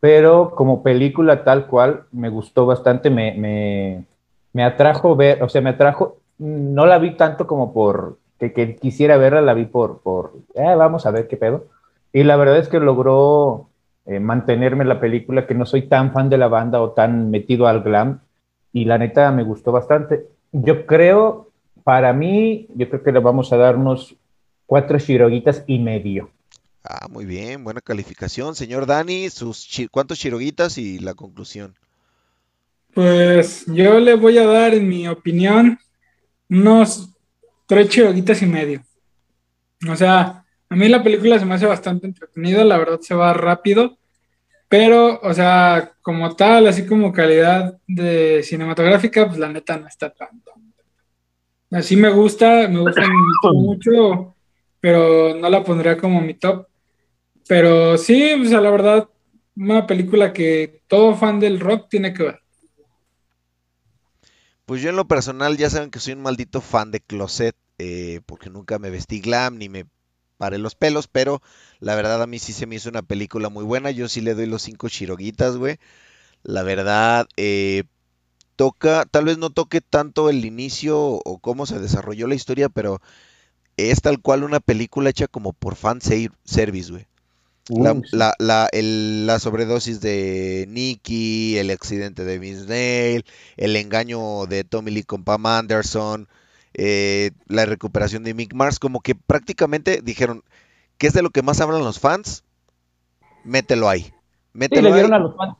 pero 0.00 0.50
como 0.54 0.82
película 0.82 1.44
tal 1.44 1.66
cual 1.66 2.04
me 2.12 2.28
gustó 2.28 2.66
bastante, 2.66 3.08
me, 3.08 3.32
me, 3.32 4.04
me 4.52 4.62
atrajo 4.62 5.16
ver, 5.16 5.42
o 5.42 5.48
sea, 5.48 5.62
me 5.62 5.70
atrajo, 5.70 6.18
no 6.36 6.84
la 6.84 6.98
vi 6.98 7.16
tanto 7.16 7.46
como 7.46 7.72
por 7.72 8.18
que, 8.38 8.52
que 8.52 8.76
quisiera 8.76 9.16
verla, 9.16 9.40
la 9.40 9.54
vi 9.54 9.64
por, 9.64 10.00
por 10.00 10.34
eh, 10.54 10.74
vamos 10.74 11.06
a 11.06 11.10
ver 11.10 11.26
qué 11.26 11.38
pedo. 11.38 11.68
Y 12.12 12.22
la 12.22 12.36
verdad 12.36 12.58
es 12.58 12.68
que 12.68 12.80
logró 12.80 13.70
eh, 14.04 14.20
mantenerme 14.20 14.82
en 14.82 14.90
la 14.90 15.00
película, 15.00 15.46
que 15.46 15.54
no 15.54 15.64
soy 15.64 15.88
tan 15.88 16.12
fan 16.12 16.28
de 16.28 16.36
la 16.36 16.48
banda 16.48 16.82
o 16.82 16.90
tan 16.90 17.30
metido 17.30 17.66
al 17.66 17.82
glam, 17.82 18.20
y 18.74 18.84
la 18.84 18.98
neta 18.98 19.32
me 19.32 19.42
gustó 19.42 19.72
bastante. 19.72 20.26
Yo 20.52 20.84
creo, 20.84 21.48
para 21.82 22.12
mí, 22.12 22.66
yo 22.74 22.90
creo 22.90 23.02
que 23.02 23.12
le 23.12 23.20
vamos 23.20 23.54
a 23.54 23.56
dar 23.56 23.76
unos 23.76 24.16
cuatro 24.66 24.98
shiroguitas 24.98 25.64
y 25.66 25.78
medio. 25.78 26.30
Ah, 26.84 27.08
muy 27.10 27.24
bien, 27.24 27.64
buena 27.64 27.80
calificación. 27.80 28.54
Señor 28.54 28.86
Dani, 28.86 29.28
sus 29.30 29.66
chi- 29.66 29.88
¿cuántos 29.88 30.18
chiroguitas 30.18 30.78
y 30.78 30.98
la 30.98 31.14
conclusión? 31.14 31.74
Pues 32.94 33.64
yo 33.66 33.98
le 34.00 34.14
voy 34.14 34.38
a 34.38 34.46
dar, 34.46 34.74
en 34.74 34.88
mi 34.88 35.06
opinión, 35.08 35.78
unos 36.48 37.10
tres 37.66 37.88
chiroguitas 37.88 38.40
y 38.42 38.46
medio. 38.46 38.82
O 39.90 39.96
sea, 39.96 40.44
a 40.68 40.76
mí 40.76 40.88
la 40.88 41.02
película 41.02 41.38
se 41.38 41.44
me 41.44 41.54
hace 41.54 41.66
bastante 41.66 42.06
entretenida, 42.06 42.64
la 42.64 42.78
verdad 42.78 43.00
se 43.00 43.14
va 43.14 43.32
rápido, 43.34 43.98
pero, 44.68 45.20
o 45.22 45.34
sea, 45.34 45.92
como 46.02 46.34
tal, 46.36 46.66
así 46.68 46.86
como 46.86 47.12
calidad 47.12 47.78
de 47.86 48.42
cinematográfica, 48.44 49.26
pues 49.26 49.38
la 49.38 49.48
neta 49.48 49.76
no 49.76 49.88
está 49.88 50.10
tanto. 50.10 50.52
Así 51.70 51.96
me 51.96 52.10
gusta, 52.10 52.68
me 52.68 52.80
gusta 52.80 53.02
mucho, 53.52 54.35
pero 54.80 55.34
no 55.34 55.48
la 55.48 55.64
pondría 55.64 55.96
como 55.96 56.20
mi 56.20 56.34
top. 56.34 56.66
Pero 57.48 57.96
sí, 57.96 58.32
o 58.34 58.44
sea, 58.44 58.60
la 58.60 58.70
verdad, 58.70 59.08
una 59.56 59.86
película 59.86 60.32
que 60.32 60.82
todo 60.88 61.14
fan 61.14 61.40
del 61.40 61.60
rock 61.60 61.88
tiene 61.88 62.12
que 62.12 62.24
ver. 62.24 62.40
Pues 64.66 64.82
yo 64.82 64.90
en 64.90 64.96
lo 64.96 65.06
personal 65.06 65.56
ya 65.56 65.70
saben 65.70 65.90
que 65.90 66.00
soy 66.00 66.14
un 66.14 66.22
maldito 66.22 66.60
fan 66.60 66.90
de 66.90 67.00
Closet, 67.00 67.56
eh, 67.78 68.20
porque 68.26 68.50
nunca 68.50 68.78
me 68.78 68.90
vestí 68.90 69.20
glam 69.20 69.58
ni 69.58 69.68
me 69.68 69.86
paré 70.38 70.58
los 70.58 70.74
pelos, 70.74 71.06
pero 71.06 71.40
la 71.78 71.94
verdad 71.94 72.22
a 72.22 72.26
mí 72.26 72.38
sí 72.38 72.52
se 72.52 72.66
me 72.66 72.74
hizo 72.74 72.88
una 72.88 73.02
película 73.02 73.48
muy 73.48 73.64
buena. 73.64 73.90
Yo 73.92 74.08
sí 74.08 74.20
le 74.20 74.34
doy 74.34 74.46
los 74.46 74.62
cinco 74.62 74.88
chiroguitas, 74.88 75.56
güey. 75.56 75.78
La 76.42 76.62
verdad, 76.64 77.28
eh, 77.36 77.84
toca, 78.56 79.04
tal 79.10 79.26
vez 79.26 79.38
no 79.38 79.50
toque 79.50 79.80
tanto 79.80 80.30
el 80.30 80.44
inicio 80.44 80.98
o 80.98 81.38
cómo 81.38 81.66
se 81.66 81.78
desarrolló 81.78 82.26
la 82.26 82.34
historia, 82.34 82.68
pero 82.68 83.00
es 83.76 84.00
tal 84.00 84.20
cual 84.20 84.44
una 84.44 84.60
película 84.60 85.10
hecha 85.10 85.26
como 85.28 85.52
por 85.52 85.76
fan 85.76 86.00
ser- 86.00 86.32
service, 86.44 86.90
güey. 86.92 87.06
La, 87.68 87.94
sí. 87.94 88.02
la, 88.12 88.32
la, 88.38 88.68
el- 88.72 89.26
la 89.26 89.38
sobredosis 89.40 90.00
de 90.00 90.66
Nicky, 90.68 91.58
el 91.58 91.70
accidente 91.70 92.24
de 92.24 92.38
Vince 92.38 92.66
Neil, 92.68 93.24
el 93.56 93.74
engaño 93.76 94.46
de 94.46 94.62
Tommy 94.64 94.92
Lee 94.92 95.02
con 95.02 95.24
Pam 95.24 95.46
Anderson, 95.46 96.28
eh, 96.74 97.32
la 97.48 97.66
recuperación 97.66 98.22
de 98.22 98.34
Mick 98.34 98.54
Mars, 98.54 98.78
como 98.78 99.00
que 99.00 99.14
prácticamente 99.16 100.00
dijeron, 100.02 100.44
¿qué 100.98 101.08
es 101.08 101.12
de 101.12 101.22
lo 101.22 101.30
que 101.30 101.42
más 101.42 101.60
hablan 101.60 101.82
los 101.82 101.98
fans? 101.98 102.44
Mételo 103.44 103.88
ahí. 103.88 104.02
Sí, 104.02 104.12
Mételo 104.52 104.82
le 104.82 104.94
ahí. 104.94 105.00
dieron 105.00 105.14
a 105.14 105.18
los 105.18 105.36
fans, 105.36 105.56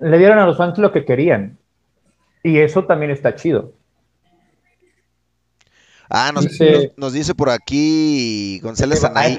le 0.00 0.18
dieron 0.18 0.38
a 0.38 0.46
los 0.46 0.56
fans 0.56 0.78
lo 0.78 0.92
que 0.92 1.04
querían. 1.04 1.58
Y 2.42 2.58
eso 2.58 2.84
también 2.84 3.10
está 3.10 3.34
chido. 3.36 3.74
Ah, 6.08 6.30
nos, 6.32 6.44
Dice- 6.48 6.72
nos- 6.72 6.98
nos 6.98 7.12
dice 7.12 7.34
por 7.34 7.50
aquí 7.50 8.60
González 8.62 9.02
Anaí. 9.04 9.36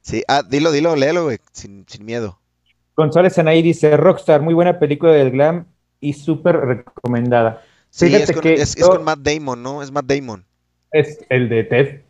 Sí, 0.00 0.22
ah, 0.28 0.42
dilo, 0.48 0.72
dilo, 0.72 0.96
léelo, 0.96 1.24
güey, 1.24 1.38
sin, 1.52 1.84
sin 1.88 2.04
miedo. 2.04 2.38
González 2.96 3.38
Anaí 3.38 3.62
dice, 3.62 3.96
Rockstar, 3.96 4.42
muy 4.42 4.54
buena 4.54 4.78
película 4.78 5.12
del 5.12 5.30
glam 5.30 5.66
y 6.00 6.12
súper 6.12 6.56
recomendada. 6.56 7.62
Sí, 7.90 8.06
es 8.06 8.12
Fíjate 8.12 8.34
con, 8.34 8.42
que 8.42 8.54
es, 8.54 8.76
es 8.76 8.84
con 8.86 9.04
Matt 9.04 9.20
Damon, 9.20 9.62
¿no? 9.62 9.82
Es 9.82 9.90
Matt 9.90 10.06
Damon. 10.06 10.44
Es 10.92 11.18
el 11.28 11.48
de 11.48 11.64
Ted. 11.64 12.00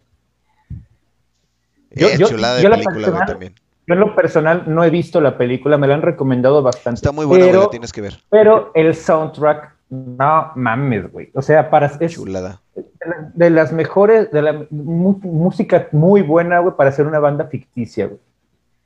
Yo- 1.91 2.09
Eh, 2.09 2.17
yo- 2.19 2.29
chulada 2.29 2.57
de 2.57 2.63
yo 2.63 2.71
película, 2.71 3.11
güey, 3.11 3.27
también. 3.27 3.55
Yo 3.87 3.95
en 3.95 4.01
lo 4.01 4.15
personal 4.15 4.65
no 4.67 4.85
he 4.85 4.91
visto 4.91 5.21
la 5.21 5.37
película, 5.37 5.77
me 5.77 5.87
la 5.89 5.95
han 5.95 6.03
recomendado 6.03 6.63
bastante. 6.63 6.99
Está 6.99 7.13
muy 7.13 7.27
buena, 7.27 7.47
güey, 7.47 7.59
la 7.61 7.71
tienes 7.71 7.93
que 7.93 8.01
ver. 8.01 8.23
pero 8.31 8.71
el 8.75 8.95
soundtrack, 8.95 9.72
no 9.93 10.53
mames, 10.57 11.13
güey. 11.13 11.31
O 11.35 11.43
sea, 11.43 11.69
para, 11.69 11.87
es 12.01 12.13
Chulada. 12.13 12.63
de 12.75 12.83
la- 13.07 13.31
de 13.35 13.51
las 13.51 13.73
mejores, 13.73 14.31
de 14.31 14.41
la 14.41 14.67
mu- 14.71 15.19
música 15.23 15.89
muy 15.93 16.23
buena, 16.23 16.61
güey, 16.61 16.75
para 16.77 16.89
hacer 16.89 17.07
una 17.07 17.19
banda 17.19 17.45
ficticia, 17.49 18.07
güey. 18.07 18.19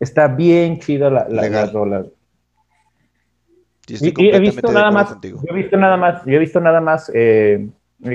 Está 0.01 0.27
bien 0.27 0.81
chida 0.81 1.09
la, 1.09 1.29
la, 1.29 1.49
la 1.49 1.67
rola, 1.67 2.05
Y, 3.89 4.21
y 4.21 4.31
he 4.35 4.41
visto 4.41 4.73
nada 4.73 4.91
más, 4.91 5.11
contigo. 5.13 5.41
yo 5.47 5.55
he 5.55 5.57
visto 5.57 5.77
nada 5.77 5.97
más, 5.97 6.25
yo 6.25 6.33
he 6.35 6.39
visto 6.41 6.61
nada 6.61 6.81
más 6.81 7.11
eh, 7.15 7.69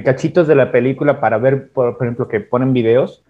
cachitos 0.03 0.47
de 0.47 0.55
la 0.55 0.69
película 0.71 1.19
para 1.21 1.37
ver, 1.37 1.69
por, 1.71 1.97
por 1.97 2.05
ejemplo, 2.05 2.27
que 2.27 2.41
ponen 2.41 2.73
videos, 2.73 3.23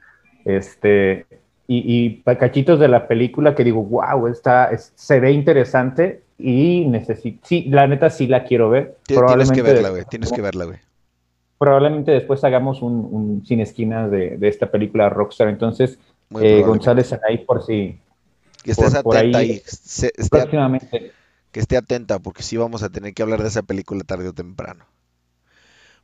este, 0.43 1.27
y, 1.67 2.23
y 2.25 2.35
cachitos 2.35 2.79
de 2.79 2.87
la 2.87 3.07
película 3.07 3.53
que 3.53 3.63
digo, 3.63 3.83
wow, 3.83 4.25
está, 4.27 4.71
es- 4.71 4.91
se 4.95 5.19
ve 5.19 5.31
interesante 5.31 6.23
y 6.43 6.85
necesito, 6.85 7.45
sí, 7.47 7.65
la 7.69 7.87
neta 7.87 8.09
sí 8.09 8.27
la 8.27 8.43
quiero 8.43 8.69
ver. 8.69 8.97
Ti- 9.05 9.15
Tienes 9.27 9.51
que 9.51 9.61
verla, 9.61 9.89
güey. 9.89 10.03
Tienes 10.09 10.31
que 10.31 10.41
verla, 10.41 10.65
güey. 10.65 10.79
Probablemente 11.57 12.11
después 12.11 12.43
hagamos 12.43 12.81
un, 12.81 13.07
un 13.11 13.45
sin 13.45 13.59
esquinas 13.59 14.09
de, 14.09 14.37
de 14.37 14.47
esta 14.47 14.71
película 14.71 15.09
Rockstar. 15.09 15.47
Entonces, 15.49 15.99
eh. 16.39 16.61
González 16.65 17.13
ahí 17.27 17.39
por 17.39 17.63
si 17.65 17.99
Que 18.63 18.71
estés 18.71 18.93
por- 18.95 19.03
por 19.03 19.17
atenta 19.17 19.37
ahí- 19.39 19.51
y 19.51 19.61
se- 19.65 20.11
esté, 20.17 20.39
próximamente. 20.39 21.11
que 21.51 21.59
esté 21.59 21.77
atenta, 21.77 22.17
porque 22.19 22.41
sí 22.41 22.57
vamos 22.57 22.81
a 22.81 22.89
tener 22.89 23.13
que 23.13 23.21
hablar 23.21 23.41
de 23.43 23.49
esa 23.49 23.61
película 23.61 24.03
tarde 24.03 24.27
o 24.29 24.33
temprano. 24.33 24.85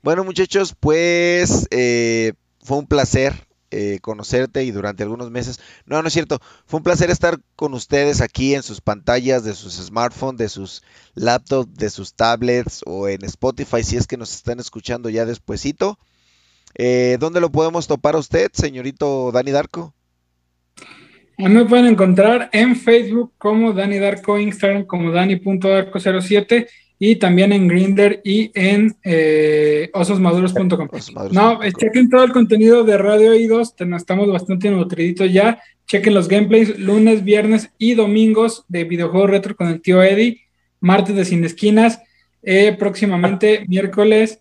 Bueno, 0.04 0.24
muchachos, 0.24 0.76
pues 0.80 1.68
eh, 1.72 2.34
fue 2.64 2.78
un 2.78 2.86
placer 2.86 3.34
eh, 3.72 4.00
conocerte 4.02 4.64
y 4.64 4.72
durante 4.72 5.04
algunos 5.04 5.30
meses. 5.30 5.60
No, 5.86 6.02
no 6.02 6.08
es 6.08 6.14
cierto. 6.14 6.40
Fue 6.66 6.78
un 6.78 6.84
placer 6.84 7.10
estar 7.10 7.40
con 7.56 7.74
ustedes 7.74 8.22
aquí 8.22 8.56
en 8.56 8.64
sus 8.64 8.82
pantallas 8.82 9.44
de 9.44 9.54
sus 9.54 9.74
smartphones, 9.74 10.40
de 10.40 10.50
sus 10.50 10.84
laptops, 11.16 11.74
de 11.76 11.90
sus 11.90 12.14
tablets 12.14 12.82
o 12.86 13.08
en 13.08 13.24
Spotify 13.26 13.84
si 13.84 13.98
es 13.98 14.08
que 14.08 14.18
nos 14.18 14.34
están 14.34 14.60
escuchando 14.60 15.10
ya 15.10 15.26
despuesito. 15.26 16.00
Eh, 16.76 17.18
¿Dónde 17.20 17.42
lo 17.42 17.52
podemos 17.52 17.88
topar 17.88 18.16
a 18.16 18.20
usted, 18.20 18.52
señorito 18.54 19.32
Dani 19.32 19.52
Darko? 19.52 19.94
A 21.40 21.48
mí 21.48 21.54
me 21.54 21.66
pueden 21.66 21.86
encontrar 21.86 22.50
en 22.52 22.76
Facebook 22.76 23.34
como 23.38 23.74
Dani 23.74 24.00
Darko, 24.00 24.40
Instagram 24.40 24.86
como 24.86 25.12
Dani.darko07 25.12 26.68
y 27.00 27.18
también 27.18 27.54
en 27.54 27.68
Grinder 27.68 28.22
y 28.24 28.52
en 28.56 28.96
eh, 29.04 29.90
ososmaduros.com. 29.94 30.88
No, 31.32 31.60
chequen 31.80 32.10
todo 32.10 32.24
el 32.24 32.32
contenido 32.32 32.84
de 32.84 32.98
Radio 32.98 33.32
Oídos, 33.32 33.76
ten- 33.76 33.94
estamos 33.94 34.32
bastante 34.32 34.70
nutriditos 34.72 35.32
ya. 35.32 35.62
Chequen 35.86 36.14
los 36.14 36.28
gameplays 36.28 36.78
lunes, 36.80 37.24
viernes 37.24 37.70
y 37.78 37.94
domingos 37.94 38.66
de 38.68 38.84
videojuegos 38.84 39.30
retro 39.30 39.56
con 39.56 39.68
el 39.68 39.82
tío 39.82 40.02
Eddie, 40.04 40.42
martes 40.82 41.16
de 41.16 41.24
Sin 41.24 41.46
Esquinas, 41.46 42.02
eh, 42.44 42.76
próximamente 42.78 43.64
miércoles, 43.70 44.40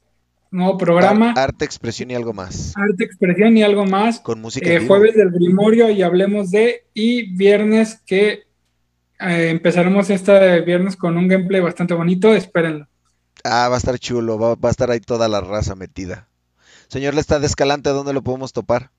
nuevo 0.50 0.78
programa, 0.78 1.32
Ar- 1.32 1.50
arte, 1.50 1.64
expresión 1.66 2.10
y 2.10 2.14
algo 2.14 2.32
más. 2.32 2.72
arte, 2.76 3.04
expresión 3.04 3.56
y 3.56 3.62
algo 3.62 3.84
más. 3.84 4.20
Con 4.20 4.40
música. 4.40 4.72
Eh, 4.72 4.80
jueves 4.86 5.14
del 5.14 5.30
Grimorio 5.30 5.90
y 5.90 6.02
hablemos 6.02 6.50
de, 6.50 6.84
y 6.94 7.34
viernes 7.36 8.00
que 8.06 8.45
eh, 9.20 9.48
empezaremos 9.50 10.10
este 10.10 10.60
viernes 10.60 10.96
con 10.96 11.16
un 11.16 11.28
gameplay 11.28 11.60
bastante 11.60 11.94
bonito, 11.94 12.34
espérenlo. 12.34 12.86
Ah, 13.44 13.68
va 13.68 13.76
a 13.76 13.78
estar 13.78 13.98
chulo, 13.98 14.38
va, 14.38 14.54
va 14.54 14.68
a 14.68 14.70
estar 14.70 14.90
ahí 14.90 15.00
toda 15.00 15.28
la 15.28 15.40
raza 15.40 15.74
metida. 15.74 16.28
Señor 16.88 17.14
Lestad 17.14 17.42
Escalante, 17.44 17.90
¿dónde 17.90 18.12
lo 18.12 18.22
podemos 18.22 18.52
topar? 18.52 18.90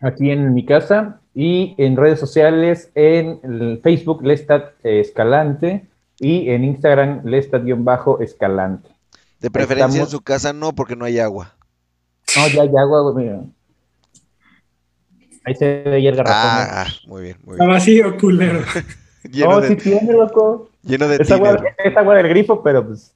Aquí 0.00 0.30
en 0.30 0.52
mi 0.52 0.64
casa 0.64 1.20
y 1.34 1.74
en 1.78 1.96
redes 1.96 2.20
sociales, 2.20 2.90
en 2.94 3.40
el 3.42 3.80
Facebook 3.82 4.24
Lestat 4.24 4.72
Escalante 4.82 5.86
y 6.18 6.50
en 6.50 6.64
Instagram 6.64 7.22
Lestat-Escalante. 7.24 8.90
De 9.40 9.50
preferencia 9.50 10.02
en 10.02 10.08
su 10.08 10.20
casa 10.20 10.52
no, 10.52 10.74
porque 10.74 10.96
no 10.96 11.04
hay 11.04 11.18
agua. 11.18 11.54
No, 12.36 12.48
ya 12.48 12.62
hay 12.62 12.68
agua, 12.68 13.12
güey, 13.12 13.26
mira. 13.26 13.40
Ahí 15.44 15.54
se 15.54 15.82
ve 15.82 16.08
el 16.08 16.16
garrafón. 16.16 16.36
Ah, 16.36 16.84
ah, 16.86 16.92
muy 17.06 17.22
bien, 17.22 17.36
muy 17.44 17.54
Está 17.54 17.64
bien. 17.64 17.74
vacío, 17.76 18.16
culero. 18.16 18.60
Lleno 19.34 19.56
no, 19.56 19.60
de, 19.60 19.68
sí 19.68 19.76
tiene, 19.76 20.12
loco. 20.12 20.70
lleno 20.82 21.08
de 21.08 21.16
Es 21.20 21.30
agua, 21.30 21.60
es 21.84 21.96
agua 21.96 22.14
del 22.14 22.28
grifo, 22.28 22.62
pero 22.62 22.86
pues 22.86 23.12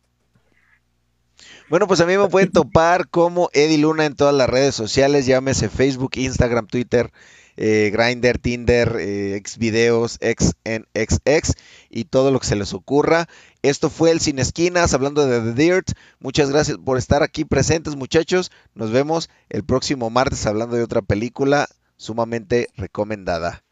Bueno, 1.68 1.87
pues 1.87 2.00
a 2.00 2.07
mí 2.07 2.16
me 2.16 2.28
pueden 2.28 2.50
topar 2.50 3.09
como 3.09 3.50
Eddie 3.52 3.78
Luna 3.78 4.04
en 4.04 4.16
todas 4.16 4.35
las 4.35 4.50
redes 4.50 4.74
sociales, 4.74 5.26
llámese 5.26 5.68
Facebook, 5.68 6.12
Instagram, 6.16 6.66
Twitter, 6.66 7.12
eh, 7.57 7.90
Grindr, 7.92 8.38
Tinder, 8.38 8.96
eh, 8.98 9.40
Xvideos, 9.44 10.18
XNXX 10.20 11.54
y 11.88 12.04
todo 12.04 12.33
lo 12.33 12.40
que 12.40 12.46
se 12.46 12.57
les 12.57 12.74
ocurra. 12.74 13.28
Esto 13.62 13.90
fue 13.90 14.11
el 14.11 14.20
Sin 14.20 14.38
Esquinas, 14.38 14.94
hablando 14.94 15.26
de 15.26 15.40
The 15.40 15.52
Dirt. 15.54 15.90
Muchas 16.18 16.50
gracias 16.50 16.78
por 16.78 16.98
estar 16.98 17.22
aquí 17.22 17.44
presentes, 17.44 17.96
muchachos. 17.96 18.50
Nos 18.74 18.90
vemos 18.90 19.28
el 19.50 19.64
próximo 19.64 20.11
martes 20.11 20.46
hablando 20.46 20.76
de 20.76 20.83
otra 20.83 21.02
película 21.02 21.68
sumamente 21.96 22.68
recomendada. 22.76 23.62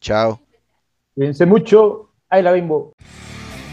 Chao. 0.00 0.40
Cuídense 1.14 1.46
mucho. 1.46 2.10
Ahí 2.28 2.42
la 2.42 2.52
bimbo. 2.52 2.92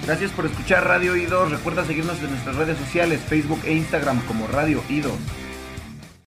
Gracias 0.05 0.31
por 0.31 0.45
escuchar 0.45 0.85
Radio 0.85 1.15
Idos. 1.15 1.51
Recuerda 1.51 1.83
seguirnos 1.85 2.21
en 2.23 2.31
nuestras 2.31 2.55
redes 2.55 2.77
sociales, 2.77 3.19
Facebook 3.21 3.59
e 3.65 3.73
Instagram 3.73 4.25
como 4.25 4.47
Radio 4.47 4.81
Idos. 4.89 5.17